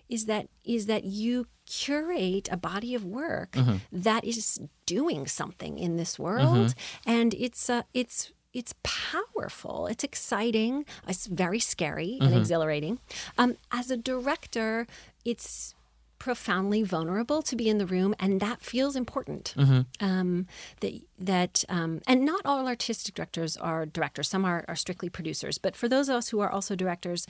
[0.08, 3.76] is that is that you curate a body of work mm-hmm.
[3.92, 7.10] that is doing something in this world, mm-hmm.
[7.10, 9.86] and it's uh, it's it's powerful.
[9.86, 10.84] It's exciting.
[11.08, 12.38] It's very scary and mm-hmm.
[12.38, 12.98] exhilarating.
[13.38, 14.86] Um, as a director,
[15.24, 15.74] it's
[16.22, 19.54] profoundly vulnerable to be in the room, and that feels important.
[19.56, 19.80] Mm-hmm.
[19.98, 20.46] Um,
[20.78, 24.28] that that um, and not all artistic directors are directors.
[24.28, 25.58] Some are, are strictly producers.
[25.58, 27.26] But for those of us who are also directors,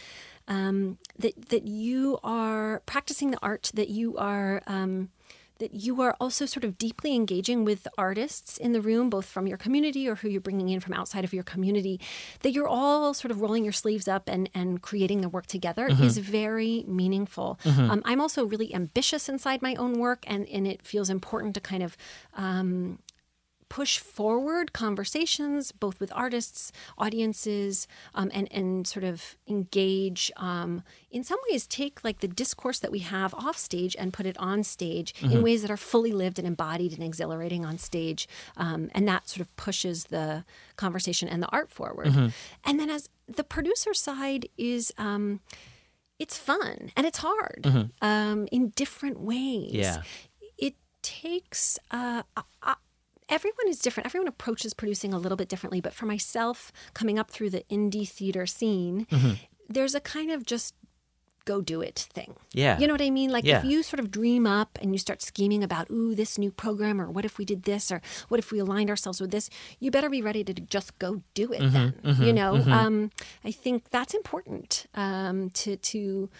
[0.47, 5.09] um, that that you are practicing the art, that you are um,
[5.63, 9.47] that you are also sort of deeply engaging with artists in the room, both from
[9.47, 12.01] your community or who you're bringing in from outside of your community,
[12.41, 15.89] that you're all sort of rolling your sleeves up and, and creating the work together
[15.89, 16.03] mm-hmm.
[16.03, 17.61] is very meaningful.
[17.63, 17.91] Mm-hmm.
[17.93, 21.61] Um, I'm also really ambitious inside my own work, and, and it feels important to
[21.61, 21.97] kind of
[22.35, 22.99] um,
[23.73, 30.31] push forward conversations both with artists, audiences, um, and and sort of engage.
[30.37, 34.27] Um, in some ways, take like the discourse that we have off stage and put
[34.27, 35.33] it on stage mm-hmm.
[35.33, 39.27] in ways that are fully lived and embodied and exhilarating on stage, um, and that
[39.27, 40.45] sort of pushes the
[40.77, 42.09] conversation and the art forward.
[42.09, 42.29] Mm-hmm.
[42.67, 45.41] And then as the producer side is um,
[46.19, 48.05] it's fun and it's hard mm-hmm.
[48.05, 49.73] um, in different ways.
[49.73, 50.03] Yeah.
[50.59, 52.23] It takes, uh,
[53.33, 54.07] everyone is different.
[54.07, 55.81] Everyone approaches producing a little bit differently.
[55.81, 59.33] But for myself, coming up through the indie theater scene, mm-hmm.
[59.69, 60.75] there's a kind of just
[61.45, 62.35] go do it thing.
[62.53, 62.79] Yeah.
[62.79, 63.31] You know what I mean?
[63.31, 63.59] Like yeah.
[63.59, 67.01] if you sort of dream up and you start scheming about, ooh, this new program,
[67.01, 69.91] or what if we did this, or what if we aligned ourselves with this, you
[69.91, 71.93] better be ready to just go do it mm-hmm, then.
[72.05, 72.53] Mm-hmm, you know?
[72.55, 72.73] Mm-hmm.
[72.73, 73.11] Um,
[73.45, 76.31] I think that's important um, to to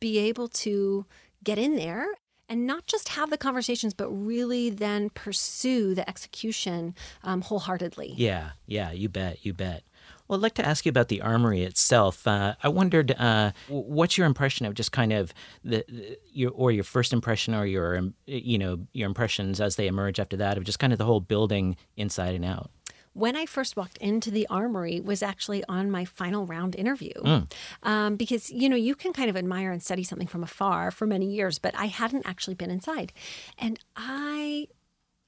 [0.00, 1.04] be able to
[1.44, 2.06] get in there
[2.48, 8.14] and not just have the conversations, but really then pursue the execution um, wholeheartedly.
[8.16, 9.82] Yeah, yeah, you bet, you bet.
[10.26, 12.26] Well, I'd like to ask you about the armory itself.
[12.26, 15.32] Uh, I wondered, uh, what's your impression of just kind of
[15.64, 19.86] the, your or your first impression or your um, you know your impressions as they
[19.86, 22.70] emerge after that of just kind of the whole building inside and out
[23.18, 27.14] when I first walked into the armory was actually on my final round interview.
[27.14, 27.52] Mm.
[27.82, 31.06] Um, because, you know, you can kind of admire and study something from afar for
[31.06, 33.12] many years, but I hadn't actually been inside.
[33.58, 34.68] And I,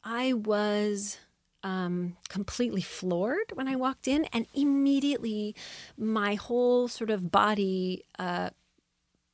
[0.05, 1.19] I was
[1.63, 5.55] um, completely floored when I walked in, and immediately
[5.99, 8.51] my whole sort of body uh,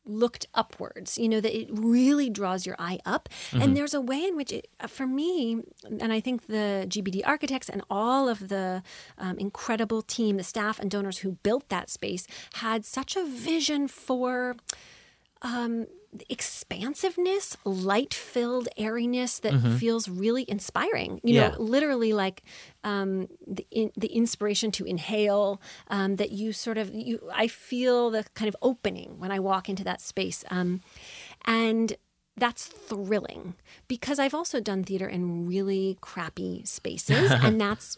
[0.06, 3.62] looked upwards you know that it really draws your eye up mm-hmm.
[3.62, 7.22] and there's a way in which it uh, for me and i think the gbd
[7.24, 8.82] architects and all of the
[9.18, 13.88] um, incredible team the staff and donors who built that space had such a vision
[13.88, 14.56] for
[15.42, 15.86] um,
[16.28, 19.76] expansiveness, light filled airiness that mm-hmm.
[19.76, 21.20] feels really inspiring.
[21.22, 21.48] You yeah.
[21.48, 22.42] know, literally like
[22.84, 28.10] um, the, in, the inspiration to inhale um, that you sort of, you, I feel
[28.10, 30.44] the kind of opening when I walk into that space.
[30.50, 30.80] Um,
[31.44, 31.96] and
[32.36, 33.54] that's thrilling
[33.88, 37.96] because I've also done theater in really crappy spaces, and that's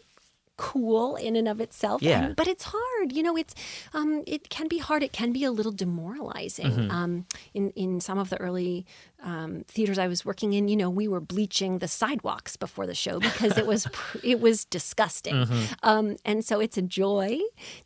[0.59, 2.01] cool in and of itself.
[2.01, 2.25] Yeah.
[2.25, 3.13] And, but it's hard.
[3.13, 3.55] You know, it's
[3.93, 5.01] um, it can be hard.
[5.03, 6.71] It can be a little demoralizing.
[6.71, 6.91] Mm-hmm.
[6.91, 8.85] Um, in in some of the early
[9.23, 12.95] um, theaters I was working in, you know, we were bleaching the sidewalks before the
[12.95, 15.35] show because it was pr- it was disgusting.
[15.35, 15.63] Mm-hmm.
[15.83, 17.39] Um, and so it's a joy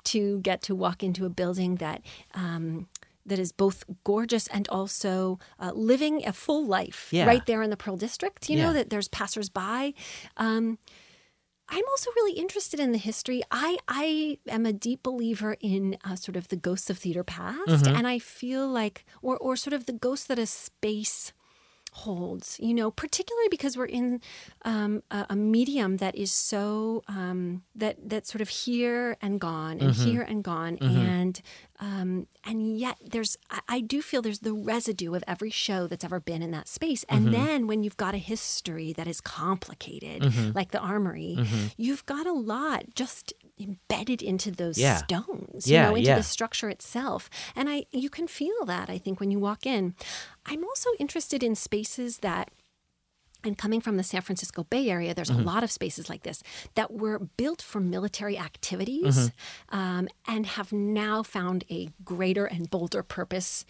[0.05, 2.01] to get to walk into a building that.
[2.33, 2.87] Um,
[3.25, 7.25] that is both gorgeous and also uh, living a full life Yeah.
[7.25, 8.49] right there in the Pearl District.
[8.49, 8.65] You Yeah.
[8.65, 9.95] know that there's passersby.
[10.35, 10.77] Um,
[11.75, 13.41] I'm also really interested in the history.
[13.49, 17.67] I I am a deep believer in uh, sort of the ghosts of theater past,
[17.67, 17.95] Mm-hmm.
[17.97, 21.33] and I feel like, or or sort of the ghosts that a space
[21.93, 22.57] holds.
[22.59, 24.21] You know, particularly because we're in
[24.65, 29.79] um, a, a medium that is so um, that that sort of here and gone
[29.79, 30.03] and Mm-hmm.
[30.09, 31.41] here and gone, and
[31.79, 36.03] um, and yet there's I, I do feel there's the residue of every show that's
[36.05, 37.03] ever been in that space.
[37.09, 37.31] And Mm-hmm.
[37.31, 40.23] then when you've got a history that is complicated,
[40.55, 41.67] like the Armory, Mm-hmm.
[41.77, 44.97] you've got a lot just embedded into those Yeah.
[44.97, 46.17] stones, Yeah, you know, into yeah.
[46.17, 47.29] the structure itself.
[47.55, 49.95] And I you can feel that, I think, when you walk in.
[50.45, 52.49] I'm also interested in spaces that
[53.45, 55.41] and coming from the San Francisco Bay Area, there's Mm-hmm.
[55.41, 56.41] a lot of spaces like this
[56.75, 59.77] that were built for military activities Mm-hmm.
[59.77, 63.65] um, and have now found a greater and bolder purpose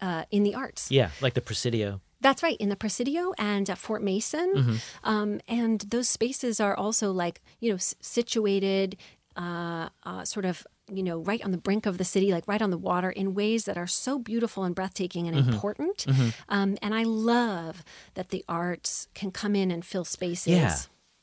[0.00, 0.90] uh, in the arts.
[0.92, 2.00] Yeah, like the Presidio.
[2.20, 4.52] That's right, in the Presidio and at Fort Mason.
[4.54, 4.76] Mm-hmm.
[5.04, 8.96] Um, and those spaces are also like, you know, s- situated
[9.36, 12.62] uh, uh, sort of, you know, right on the brink of the city, like right
[12.62, 15.52] on the water in ways that are so beautiful and breathtaking and Mm-hmm.
[15.52, 16.06] important.
[16.48, 17.84] Um, and I love
[18.14, 20.52] that the arts can come in and fill spaces.
[20.52, 20.76] Yeah.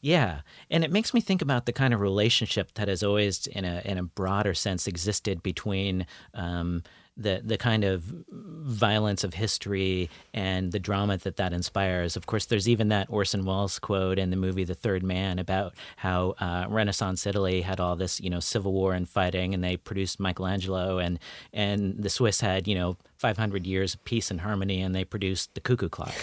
[0.05, 3.63] Yeah, and it makes me think about the kind of relationship that has always, in
[3.63, 6.83] a in a broader sense, existed between um,
[7.15, 12.15] the the kind of violence of history and the drama that that inspires.
[12.15, 15.73] Of course, there's even that Orson Welles quote in the movie The Third Man about
[15.97, 19.77] how uh, Renaissance Italy had all this, you know, civil war and fighting, and they
[19.77, 21.19] produced Michelangelo, and
[21.51, 22.97] and the Swiss had, you know.
[23.23, 26.13] 500 years of peace and harmony, and they produced the cuckoo clock.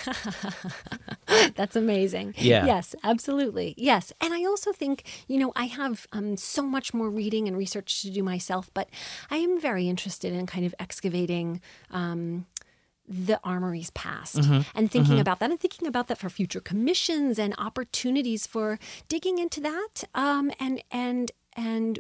[1.56, 2.34] That's amazing.
[2.36, 2.66] Yeah.
[2.66, 3.72] Yes, absolutely.
[3.78, 4.12] Yes.
[4.20, 8.02] And I also think, you know, I have um, so much more reading and research
[8.02, 8.90] to do myself, but
[9.30, 11.62] I am very interested in kind of excavating.
[11.90, 12.44] Um,
[13.08, 14.36] the armory's past
[14.72, 18.78] and thinking about that and thinking about that for future commissions and opportunities for
[19.08, 21.98] digging into that um, and and and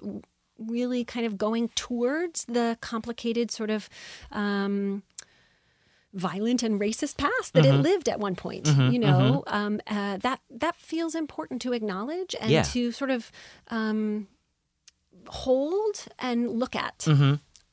[0.60, 3.88] really kind of going towards the complicated sort of
[4.30, 5.02] um,
[6.12, 8.66] violent and racist past that it lived at one point.
[8.66, 12.62] you know, um, uh, that that feels important to acknowledge and Yeah.
[12.64, 13.30] to sort of
[13.68, 14.28] um,
[15.28, 17.06] hold and look at.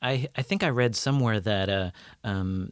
[0.01, 1.91] I I think I read somewhere that uh,
[2.23, 2.71] um,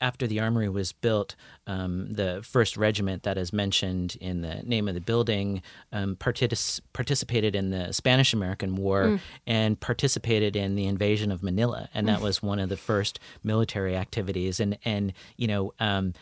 [0.00, 1.36] after the armory was built,
[1.66, 6.80] um, the first regiment that is mentioned in the name of the building um, partic-
[6.92, 12.20] participated in the Spanish American War and participated in the invasion of Manila, and that
[12.20, 14.60] was one of the first military activities.
[14.60, 15.72] And and you know.
[15.80, 16.12] Um,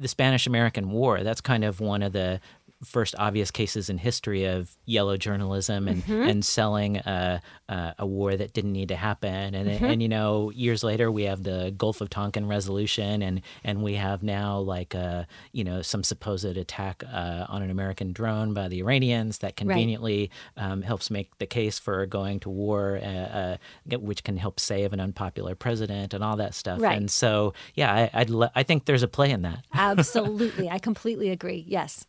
[0.00, 2.40] the Spanish American War, that's kind of one of the
[2.84, 8.36] first obvious cases in history of yellow journalism and, and selling a, a, a war
[8.36, 9.54] that didn't need to happen.
[9.54, 13.82] And, and, you know, years later, we have the Gulf of Tonkin resolution, and, and
[13.82, 18.54] we have now, like, a, you know, some supposed attack uh, on an American drone
[18.54, 23.06] by the Iranians that conveniently um, helps make the case for going to war, uh,
[23.06, 23.56] uh,
[23.98, 26.80] which can help save an unpopular president and all that stuff.
[26.80, 26.96] Right.
[26.96, 29.64] And so, yeah, I, I'd le- I think there's a play in that.
[29.72, 30.68] Absolutely.
[30.68, 31.64] I completely agree.
[31.66, 32.06] Yes.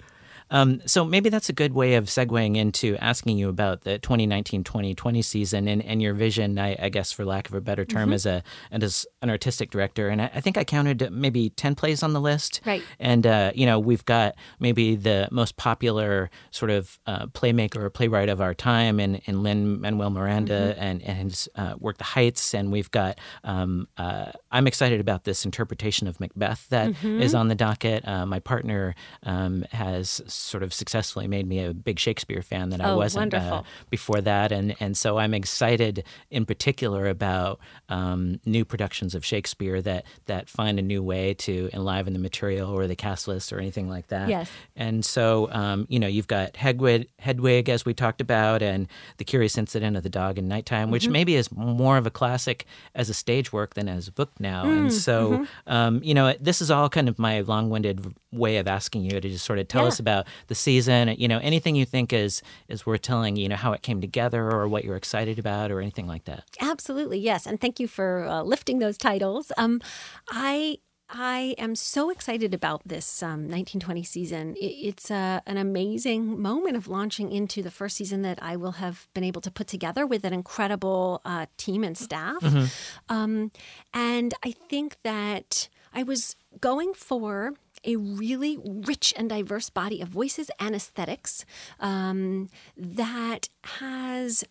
[0.51, 5.23] Um, so maybe that's a good way of segueing into asking you about the 2019-2020
[5.23, 8.25] season and, and your vision, I, I guess, for lack of a better term, as
[8.25, 10.09] a and as an artistic director.
[10.09, 12.61] And I, I think I counted maybe 10 plays on the list.
[12.65, 12.83] Right.
[12.99, 17.89] And, uh, you know, we've got maybe the most popular sort of uh, playmaker or
[17.89, 22.03] playwright of our time in, in Lin Manuel Miranda and, and his uh, work, The
[22.03, 22.53] Heights.
[22.53, 27.47] And we've got, um, uh, I'm excited about this interpretation of Macbeth that is on
[27.47, 28.07] the docket.
[28.07, 32.81] Uh, my partner um, has sort of successfully made me a big Shakespeare fan that
[32.81, 34.51] I Oh, wasn't uh, before that.
[34.51, 40.49] And, and so I'm excited in particular about um, new productions of Shakespeare that, that
[40.49, 44.07] find a new way to enliven the material or the cast list or anything like
[44.07, 44.29] that.
[44.29, 44.49] Yes.
[44.75, 48.87] And so, um, you know, you've got Hedwig, Hedwig, as we talked about, and
[49.17, 52.65] The Curious Incident of the Dog in Nighttime, which maybe is more of a classic
[52.93, 54.65] as a stage work than as a book now.
[54.69, 58.67] and so, um, you know, this is all kind of my long winded way of
[58.67, 59.87] asking you to just sort of tell Yeah.
[59.87, 63.55] us about the season, you know, anything you think is, is worth telling, you know,
[63.55, 66.43] how it came together or what you're excited about or anything like that.
[66.59, 67.45] Absolutely, yes.
[67.45, 69.51] And thank you for uh, lifting those titles.
[69.57, 69.81] Um,
[70.29, 70.77] I
[71.09, 74.55] I am so excited about this um, 1920 season.
[74.55, 78.73] It, it's a, an amazing moment of launching into the first season that I will
[78.73, 82.41] have been able to put together with an incredible uh, team and staff.
[82.41, 82.65] Mm-hmm.
[83.09, 83.51] Um,
[83.93, 87.53] and I think that I was going for
[87.85, 91.45] a really rich and diverse body of voices and aesthetics
[91.79, 94.43] um, that has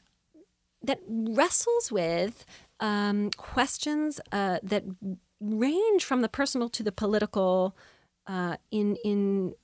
[0.83, 2.45] that wrestles with
[2.81, 4.85] um, questions uh, that
[5.41, 7.77] range from the personal to the political
[8.27, 9.55] uh, in in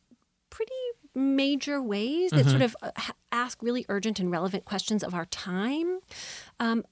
[0.50, 0.72] pretty
[1.14, 2.50] major ways that mm-hmm.
[2.50, 2.90] sort of uh,
[3.32, 6.00] ask really urgent and relevant questions of our time,
[6.58, 6.84] um,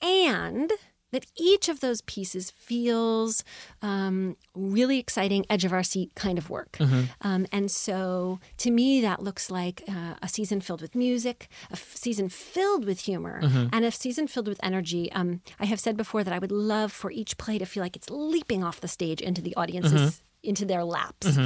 [0.00, 0.72] and
[1.12, 3.44] that each of those pieces feels
[3.82, 6.72] um, really exciting, edge of our seat kind of work.
[6.72, 7.02] Mm-hmm.
[7.22, 11.74] Um, and so to me, that looks like uh, a season filled with music, a
[11.74, 13.68] f- season filled with humor, mm-hmm.
[13.72, 15.10] and a season filled with energy.
[15.12, 17.96] Um, I have said before that I would love for each play to feel like
[17.96, 20.48] it's leaping off the stage into the audience's, mm-hmm.
[20.48, 21.38] into their laps.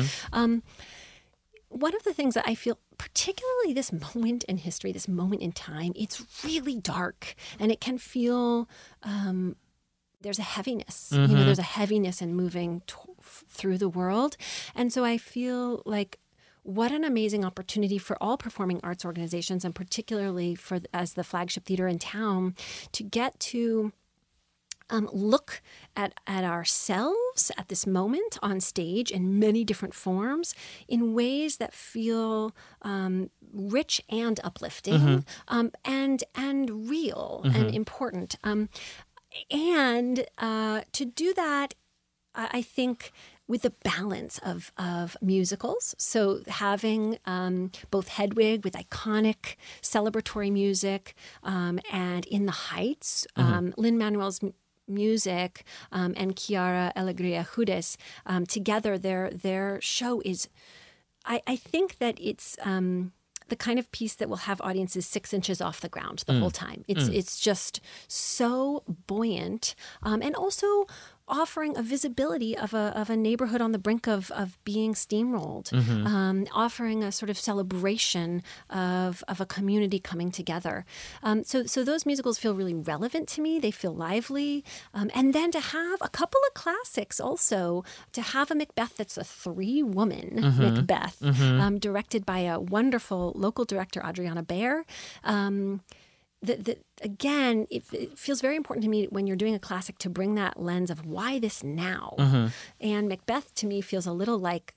[1.70, 5.52] One of the things that I feel, particularly this moment in history, this moment in
[5.52, 8.68] time, it's really dark and it can feel
[9.02, 9.56] um,
[10.20, 11.10] there's a heaviness.
[11.12, 11.22] Mm-hmm.
[11.22, 11.44] You know, mm-hmm.
[11.46, 14.36] there's a heaviness in moving t- through the world.
[14.74, 16.18] And so I feel like
[16.62, 21.64] what an amazing opportunity for all performing arts organizations and particularly for as the flagship
[21.64, 22.54] theater in town
[22.92, 23.92] to get to
[24.90, 25.62] um, look
[25.96, 30.54] at, at ourselves at this moment on stage in many different forms
[30.88, 35.18] in ways that feel um, rich and uplifting mm-hmm.
[35.48, 37.56] um, and and real mm-hmm.
[37.56, 38.36] and important.
[38.44, 38.68] Um,
[39.50, 41.74] and uh, to do that,
[42.34, 43.12] I think
[43.50, 45.96] with the balance of, of musicals.
[45.98, 53.52] So having um, both Hedwig with iconic celebratory music um, and In the Heights, mm-hmm.
[53.52, 54.40] um, Lin Manuel's
[54.90, 60.48] music um, and Quiara Alegria Hudes um, together, their their show is.
[61.26, 63.12] I, I think that it's um,
[63.50, 66.40] the kind of piece that will have audiences six inches off the ground the mm.
[66.40, 66.84] whole time.
[66.88, 67.14] It's mm.
[67.14, 70.86] it's just so buoyant um, and also
[71.30, 75.70] offering a visibility of a, of a neighborhood on the brink of, of being steamrolled,
[75.70, 76.06] mm-hmm.
[76.06, 80.84] um, offering a sort of celebration of, of a community coming together.
[81.22, 83.58] Um, so, so those musicals feel really relevant to me.
[83.58, 84.64] They feel lively.
[84.92, 89.16] Um, and then to have a couple of classics also, to have a Macbeth that's
[89.16, 90.62] a three woman mm-hmm.
[90.62, 91.60] Macbeth, mm-hmm.
[91.60, 94.84] Um, directed by a wonderful local director, Adriana Baer.
[96.42, 99.98] That, that again, it, it, feels very important to me when you're doing a classic
[99.98, 102.14] to bring that lens of why this now.
[102.18, 102.46] Mm-hmm.
[102.80, 104.74] And Macbeth to me feels a little like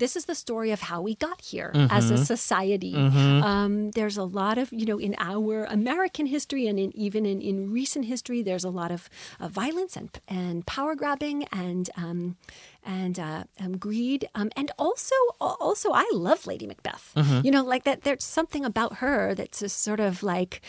[0.00, 1.94] this is the story of how we got here mm-hmm.
[1.94, 2.94] as a society.
[2.94, 3.44] Mm-hmm.
[3.44, 7.40] Um, there's a lot of, you know, in our American history and in, even in,
[7.40, 12.36] in recent history, there's a lot of uh, violence and, and power grabbing and um,
[12.84, 14.28] and uh, um, greed.
[14.34, 17.12] Um, and also, also, I love Lady Macbeth.
[17.14, 17.44] Mm-hmm.
[17.44, 18.02] You know, like that.
[18.02, 20.62] There's something about her that's just sort of like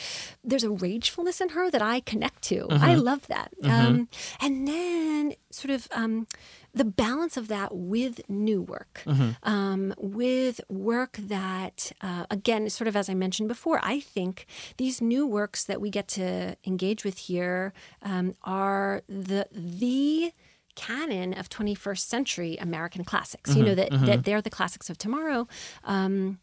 [0.43, 2.67] there's a ragefulness in her that I connect to.
[2.67, 2.83] Mm-hmm.
[2.83, 3.51] I love that.
[3.63, 3.87] Mm-hmm.
[3.87, 4.09] Um,
[4.41, 6.27] and then sort of um,
[6.73, 9.31] the balance of that with new work, mm-hmm.
[9.43, 14.45] um, with work that, uh, again, sort of as I mentioned before, I think
[14.77, 20.31] these new works that we get to engage with here um, are the the
[20.75, 23.49] canon of 21st century American classics.
[23.49, 23.59] Mm-hmm.
[23.59, 24.05] You know that, mm-hmm.
[24.05, 25.47] that they're the classics of tomorrow,
[25.83, 26.39] um,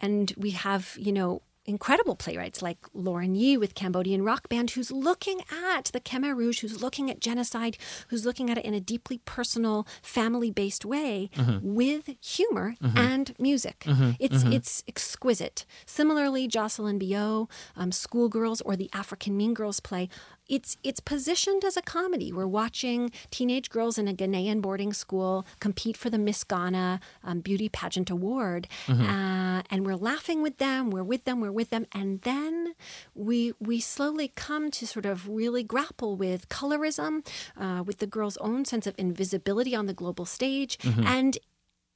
[0.00, 4.90] and we have you know incredible playwrights like Lauren Yee with Cambodian Rock Band, who's
[4.90, 8.80] looking at the Khmer Rouge, who's looking at genocide, who's looking at it in a
[8.80, 11.58] deeply personal, family-based way mm-hmm.
[11.62, 12.98] with humor mm-hmm.
[12.98, 13.84] and music.
[13.86, 14.10] Mm-hmm.
[14.18, 14.52] It's mm-hmm.
[14.52, 15.64] it's exquisite.
[15.86, 20.08] Similarly, Jocelyn Bioh, um, Schoolgirls, or the African Mean Girls play
[20.50, 22.32] it's it's positioned as a comedy.
[22.32, 27.40] We're watching teenage girls in a Ghanaian boarding school compete for the Miss Ghana um,
[27.40, 29.02] Beauty Pageant Award, mm-hmm.
[29.02, 30.90] uh, and we're laughing with them.
[30.90, 31.40] We're with them.
[31.40, 32.74] We're with them, and then
[33.14, 37.26] we we slowly come to sort of really grapple with colorism,
[37.56, 41.06] uh, with the girl's own sense of invisibility on the global stage, mm-hmm.
[41.06, 41.38] and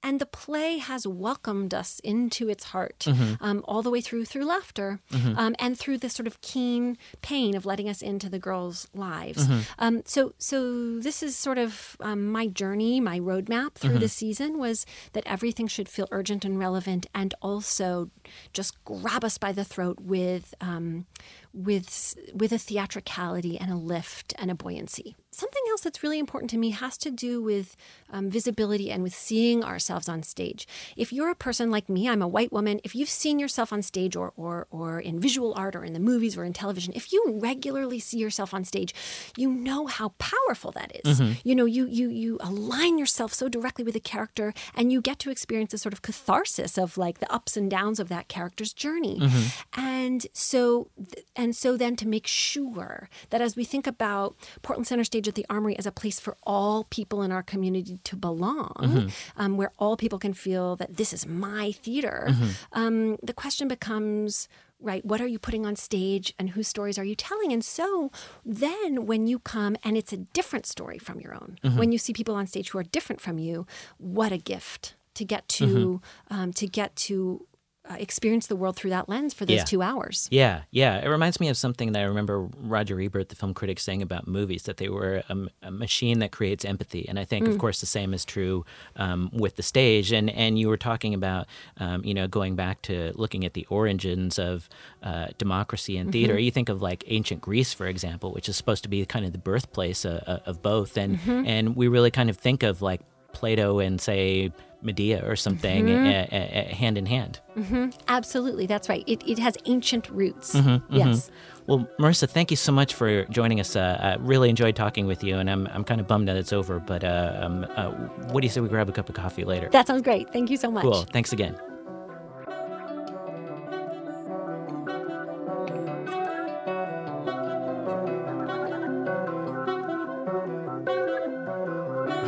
[0.04, 3.42] and the play has welcomed us into its heart mm-hmm.
[3.42, 5.36] um, all the way through through laughter mm-hmm.
[5.38, 9.48] um, and through this sort of keen pain of letting us into the girls' lives.
[9.48, 9.60] Mm-hmm.
[9.78, 14.06] Um, so so this is sort of um, my journey, my roadmap through the mm-hmm.
[14.06, 14.84] season was
[15.14, 18.10] that everything should feel urgent and relevant, and also
[18.52, 21.06] just grab us by the throat with um,
[21.54, 25.14] with with a theatricality and a lift and a buoyancy.
[25.30, 27.76] Something else that's really important to me has to do with
[28.10, 30.66] um, visibility and with seeing ourselves on stage.
[30.96, 32.80] If you're a person like me, I'm a white woman.
[32.84, 36.00] If you've seen yourself on stage or or or in visual art or in the
[36.00, 38.94] movies or in television, if you regularly see yourself on stage,
[39.36, 41.20] you know how powerful that is.
[41.20, 41.32] Mm-hmm.
[41.44, 45.18] You know, you you you align yourself so directly with a character, and you get
[45.20, 48.72] to experience a sort of catharsis of like the ups and downs of that character's
[48.72, 49.18] journey.
[49.20, 49.80] Mm-hmm.
[49.80, 50.88] And so
[51.36, 55.34] and so then to make sure that as we think about Portland Center Stage at
[55.34, 59.08] the Armory as a place for all people in our community to belong, mm-hmm.
[59.36, 62.50] um, where all people can feel that this is my theater, mm-hmm.
[62.72, 64.48] um, the question becomes
[64.80, 65.04] right?
[65.04, 67.52] What are you putting on stage and whose stories are you telling?
[67.52, 68.10] And so
[68.44, 71.78] then when you come and it's a different story from your own, mm-hmm.
[71.78, 73.66] when you see people on stage who are different from you,
[73.96, 76.34] what a gift to get to mm-hmm.
[76.34, 77.46] um, to get to
[77.88, 79.64] uh, experience the world through that lens for those yeah.
[79.64, 80.26] two hours.
[80.30, 81.04] Yeah, yeah.
[81.04, 84.26] It reminds me of something that I remember Roger Ebert, the film critic, saying about
[84.26, 87.06] movies that they were a, a machine that creates empathy.
[87.06, 87.50] And I think, mm.
[87.50, 88.64] of course, the same is true
[88.96, 90.12] um, with the stage.
[90.12, 93.66] And and you were talking about, um, you know, going back to looking at the
[93.68, 94.68] origins of
[95.02, 96.34] uh, democracy and theater.
[96.34, 96.42] Mm-hmm.
[96.42, 99.32] You think of like ancient Greece, for example, which is supposed to be kind of
[99.32, 100.96] the birthplace uh, uh of both.
[100.96, 101.46] And mm-hmm.
[101.46, 103.02] and we really kind of think of like
[103.34, 104.50] Plato and say
[104.82, 106.06] Medea or something mm-hmm.
[106.06, 107.40] a, a, a hand in hand.
[107.56, 107.90] Mm-hmm.
[108.08, 109.02] Absolutely, that's right.
[109.06, 110.54] It, it has ancient roots.
[110.54, 110.96] Mm-hmm, mm-hmm.
[110.96, 111.30] yes.
[111.66, 113.74] Well, Marissa, thank you so much for joining us.
[113.74, 116.52] Uh, I really enjoyed talking with you, and I'm, I'm kind of bummed that it's
[116.52, 116.78] over.
[116.78, 117.90] But uh, um, uh,
[118.30, 119.70] what do you say we grab a cup of coffee later?
[119.70, 120.30] That sounds great.
[120.30, 120.82] Thank you so much.
[120.82, 121.04] Cool.
[121.04, 121.58] Thanks again.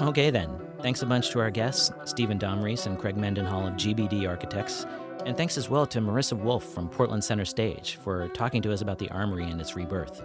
[0.03, 0.66] Okay, then.
[0.87, 4.87] Thanks a bunch to our guests, Stephen Domreis and Craig Mendenhall of GBD Architects.
[5.25, 8.83] And thanks as well to Marissa Wolf from Portland Center Stage for talking to us
[8.83, 10.23] about the Armory and its rebirth.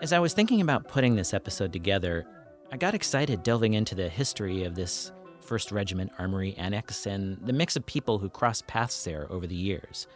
[0.00, 2.24] As I was thinking about putting this episode together,
[2.72, 5.12] I got excited delving into the history of this
[5.44, 9.54] 1st Regiment Armory Annex and the mix of people who crossed paths there over the
[9.54, 10.06] years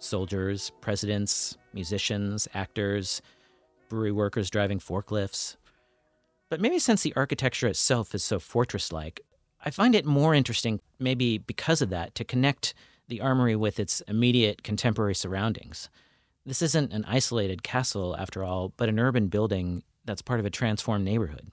[0.00, 3.22] soldiers, presidents, musicians, actors,
[3.88, 5.56] brewery workers driving forklifts,
[6.54, 9.20] but maybe since the architecture itself is so fortress like,
[9.64, 12.74] I find it more interesting, maybe because of that, to connect
[13.08, 15.88] the armory with its immediate contemporary surroundings.
[16.46, 20.50] This isn't an isolated castle, after all, but an urban building that's part of a
[20.50, 21.50] transformed neighborhood.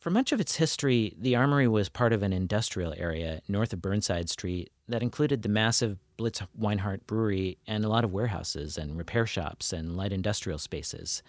[0.00, 3.80] For much of its history, the armory was part of an industrial area north of
[3.80, 8.98] Burnside Street that included the massive Blitz Weinhard Brewery and a lot of warehouses and
[8.98, 11.22] repair shops and light industrial spaces.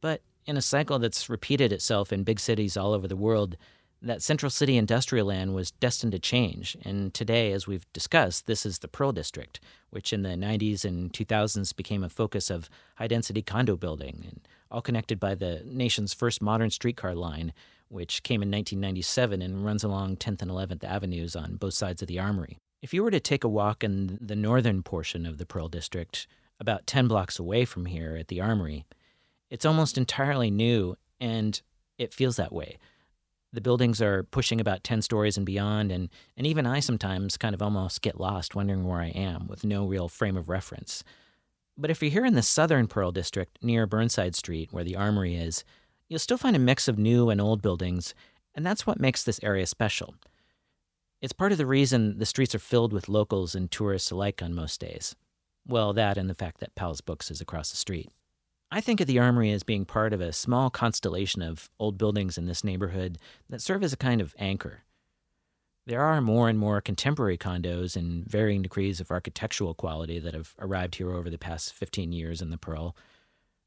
[0.00, 3.56] But in a cycle that's repeated itself in big cities all over the world,
[4.02, 6.76] that Central City industrial land was destined to change.
[6.84, 9.60] And today, as we've discussed, this is the Pearl District,
[9.90, 14.40] which in the 90s and 2000s became a focus of high density condo building, and
[14.70, 17.52] all connected by the nation's first modern streetcar line,
[17.88, 22.08] which came in 1997 and runs along 10th and 11th Avenues on both sides of
[22.08, 22.56] the Armory.
[22.80, 26.26] If you were to take a walk in the northern portion of the Pearl District,
[26.58, 28.86] about 10 blocks away from here at the Armory,
[29.50, 31.60] it's almost entirely new, and
[31.98, 32.78] it feels that way.
[33.52, 37.54] The buildings are pushing about 10 stories and beyond, and, and even I sometimes kind
[37.54, 41.02] of almost get lost wondering where I am with no real frame of reference.
[41.76, 45.34] But if you're here in the southern Pearl District, near Burnside Street, where the Armory
[45.34, 45.64] is,
[46.08, 48.14] you'll still find a mix of new and old buildings,
[48.54, 50.14] and that's what makes this area special.
[51.20, 54.54] It's part of the reason the streets are filled with locals and tourists alike on
[54.54, 55.16] most days.
[55.66, 58.10] Well, that and the fact that Powell's Books is across the street.
[58.72, 62.38] I think of the Armory as being part of a small constellation of old buildings
[62.38, 63.18] in this neighborhood
[63.48, 64.84] that serve as a kind of anchor.
[65.86, 70.54] There are more and more contemporary condos in varying degrees of architectural quality that have
[70.60, 72.94] arrived here over the past 15 years in the Pearl.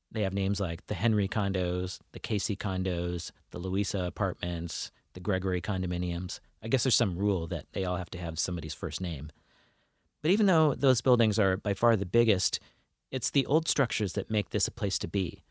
[0.10, 5.60] They have names like the Henry condos, the Casey condos, the Louisa apartments, the Gregory
[5.60, 6.39] condominiums.
[6.62, 9.32] I guess there's some rule that they all have to have somebody's first name.
[10.22, 12.62] But even though those buildings are by far the biggest,
[13.14, 15.43] it's the old structures that make this a place to be.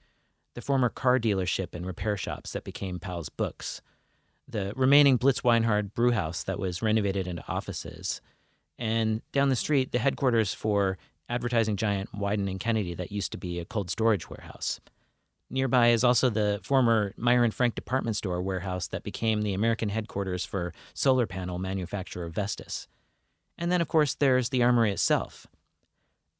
[0.55, 3.81] The former car dealership and repair shops that became Powell's Books.
[4.49, 8.21] The remaining Blitz Weinhard brewhouse that was renovated into offices.
[8.81, 10.99] And down the street, the headquarters for
[11.29, 14.81] advertising giant Wieden and Kennedy that used to be a cold storage warehouse.
[15.49, 19.91] Nearby is also the former Meier and Frank department store warehouse that became the American
[19.91, 22.89] headquarters for solar panel manufacturer Vestas.
[23.57, 25.47] And then, of course, there's the armory itself,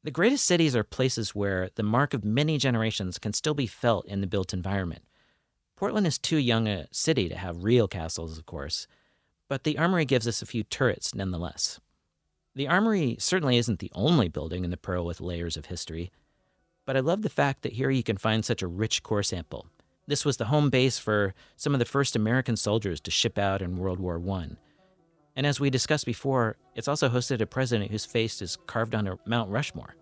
[0.03, 4.05] the greatest cities are places where the mark of many generations can still be felt
[4.05, 5.03] in the built environment.
[5.75, 8.87] Portland is too young a city to have real castles, of course,
[9.47, 11.79] but the Armory gives us a few turrets nonetheless.
[12.55, 16.11] The Armory certainly isn't the only building in the Pearl with layers of history.
[16.85, 19.67] but I love the fact that here you can find such a rich core sample.
[20.05, 23.61] This was the home base for some of the first American soldiers to ship out
[23.61, 24.57] in World War I.
[25.35, 29.17] And as we discussed before, it's also hosted a president whose face is carved on
[29.25, 29.95] Mount Rushmore.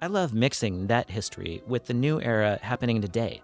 [0.00, 3.42] I love mixing that history with the new era happening today,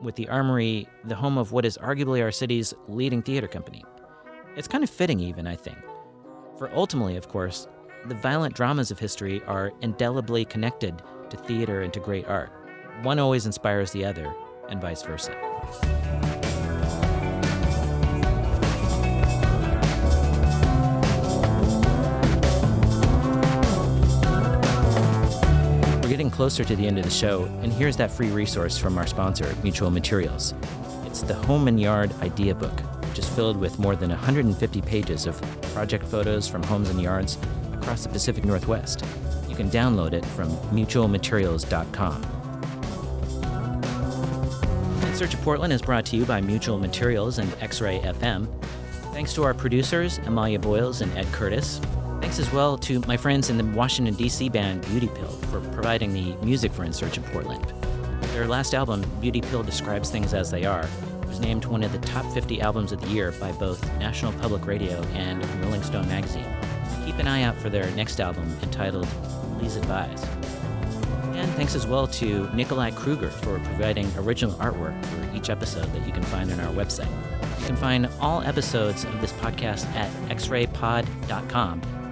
[0.00, 3.84] with the Armory the home of what is arguably our city's leading theater company.
[4.56, 5.78] It's kind of fitting, even, I think.
[6.56, 7.68] For ultimately, of course,
[8.06, 12.50] the violent dramas of history are indelibly connected to theater and to great art.
[13.02, 14.32] One always inspires the other,
[14.68, 15.36] and vice versa.
[26.18, 29.06] Getting closer to the end of the show, and here's that free resource from our
[29.06, 30.52] sponsor, Mutual Materials.
[31.06, 32.76] It's the Home and Yard Idea Book,
[33.08, 35.40] which is filled with more than 150 pages of
[35.74, 37.38] project photos from homes and yards
[37.72, 39.04] across the Pacific Northwest.
[39.48, 42.22] You can download it from mutualmaterials.com.
[45.06, 48.48] In Search of Portland is brought to you by Mutual Materials and X Ray FM.
[49.12, 51.80] Thanks to our producers, Amalia Boyles and Ed Curtis.
[52.28, 54.50] Thanks as well to my friends in the Washington, D.C.
[54.50, 57.64] band Beauty Pill for providing the music for In Search of Portland.
[58.34, 60.86] Their last album, Beauty Pill Describes Things as They Are,
[61.26, 64.66] was named one of the top 50 albums of the year by both National Public
[64.66, 66.44] Radio and Rolling Stone magazine.
[67.06, 69.08] Keep an eye out for their next album entitled
[69.58, 70.22] Please Advise.
[71.32, 76.06] And thanks as well to Nikolai Kruger for providing original artwork for each episode that
[76.06, 77.10] you can find on our website.
[77.58, 81.97] You can find all episodes of this podcast at xraypod.com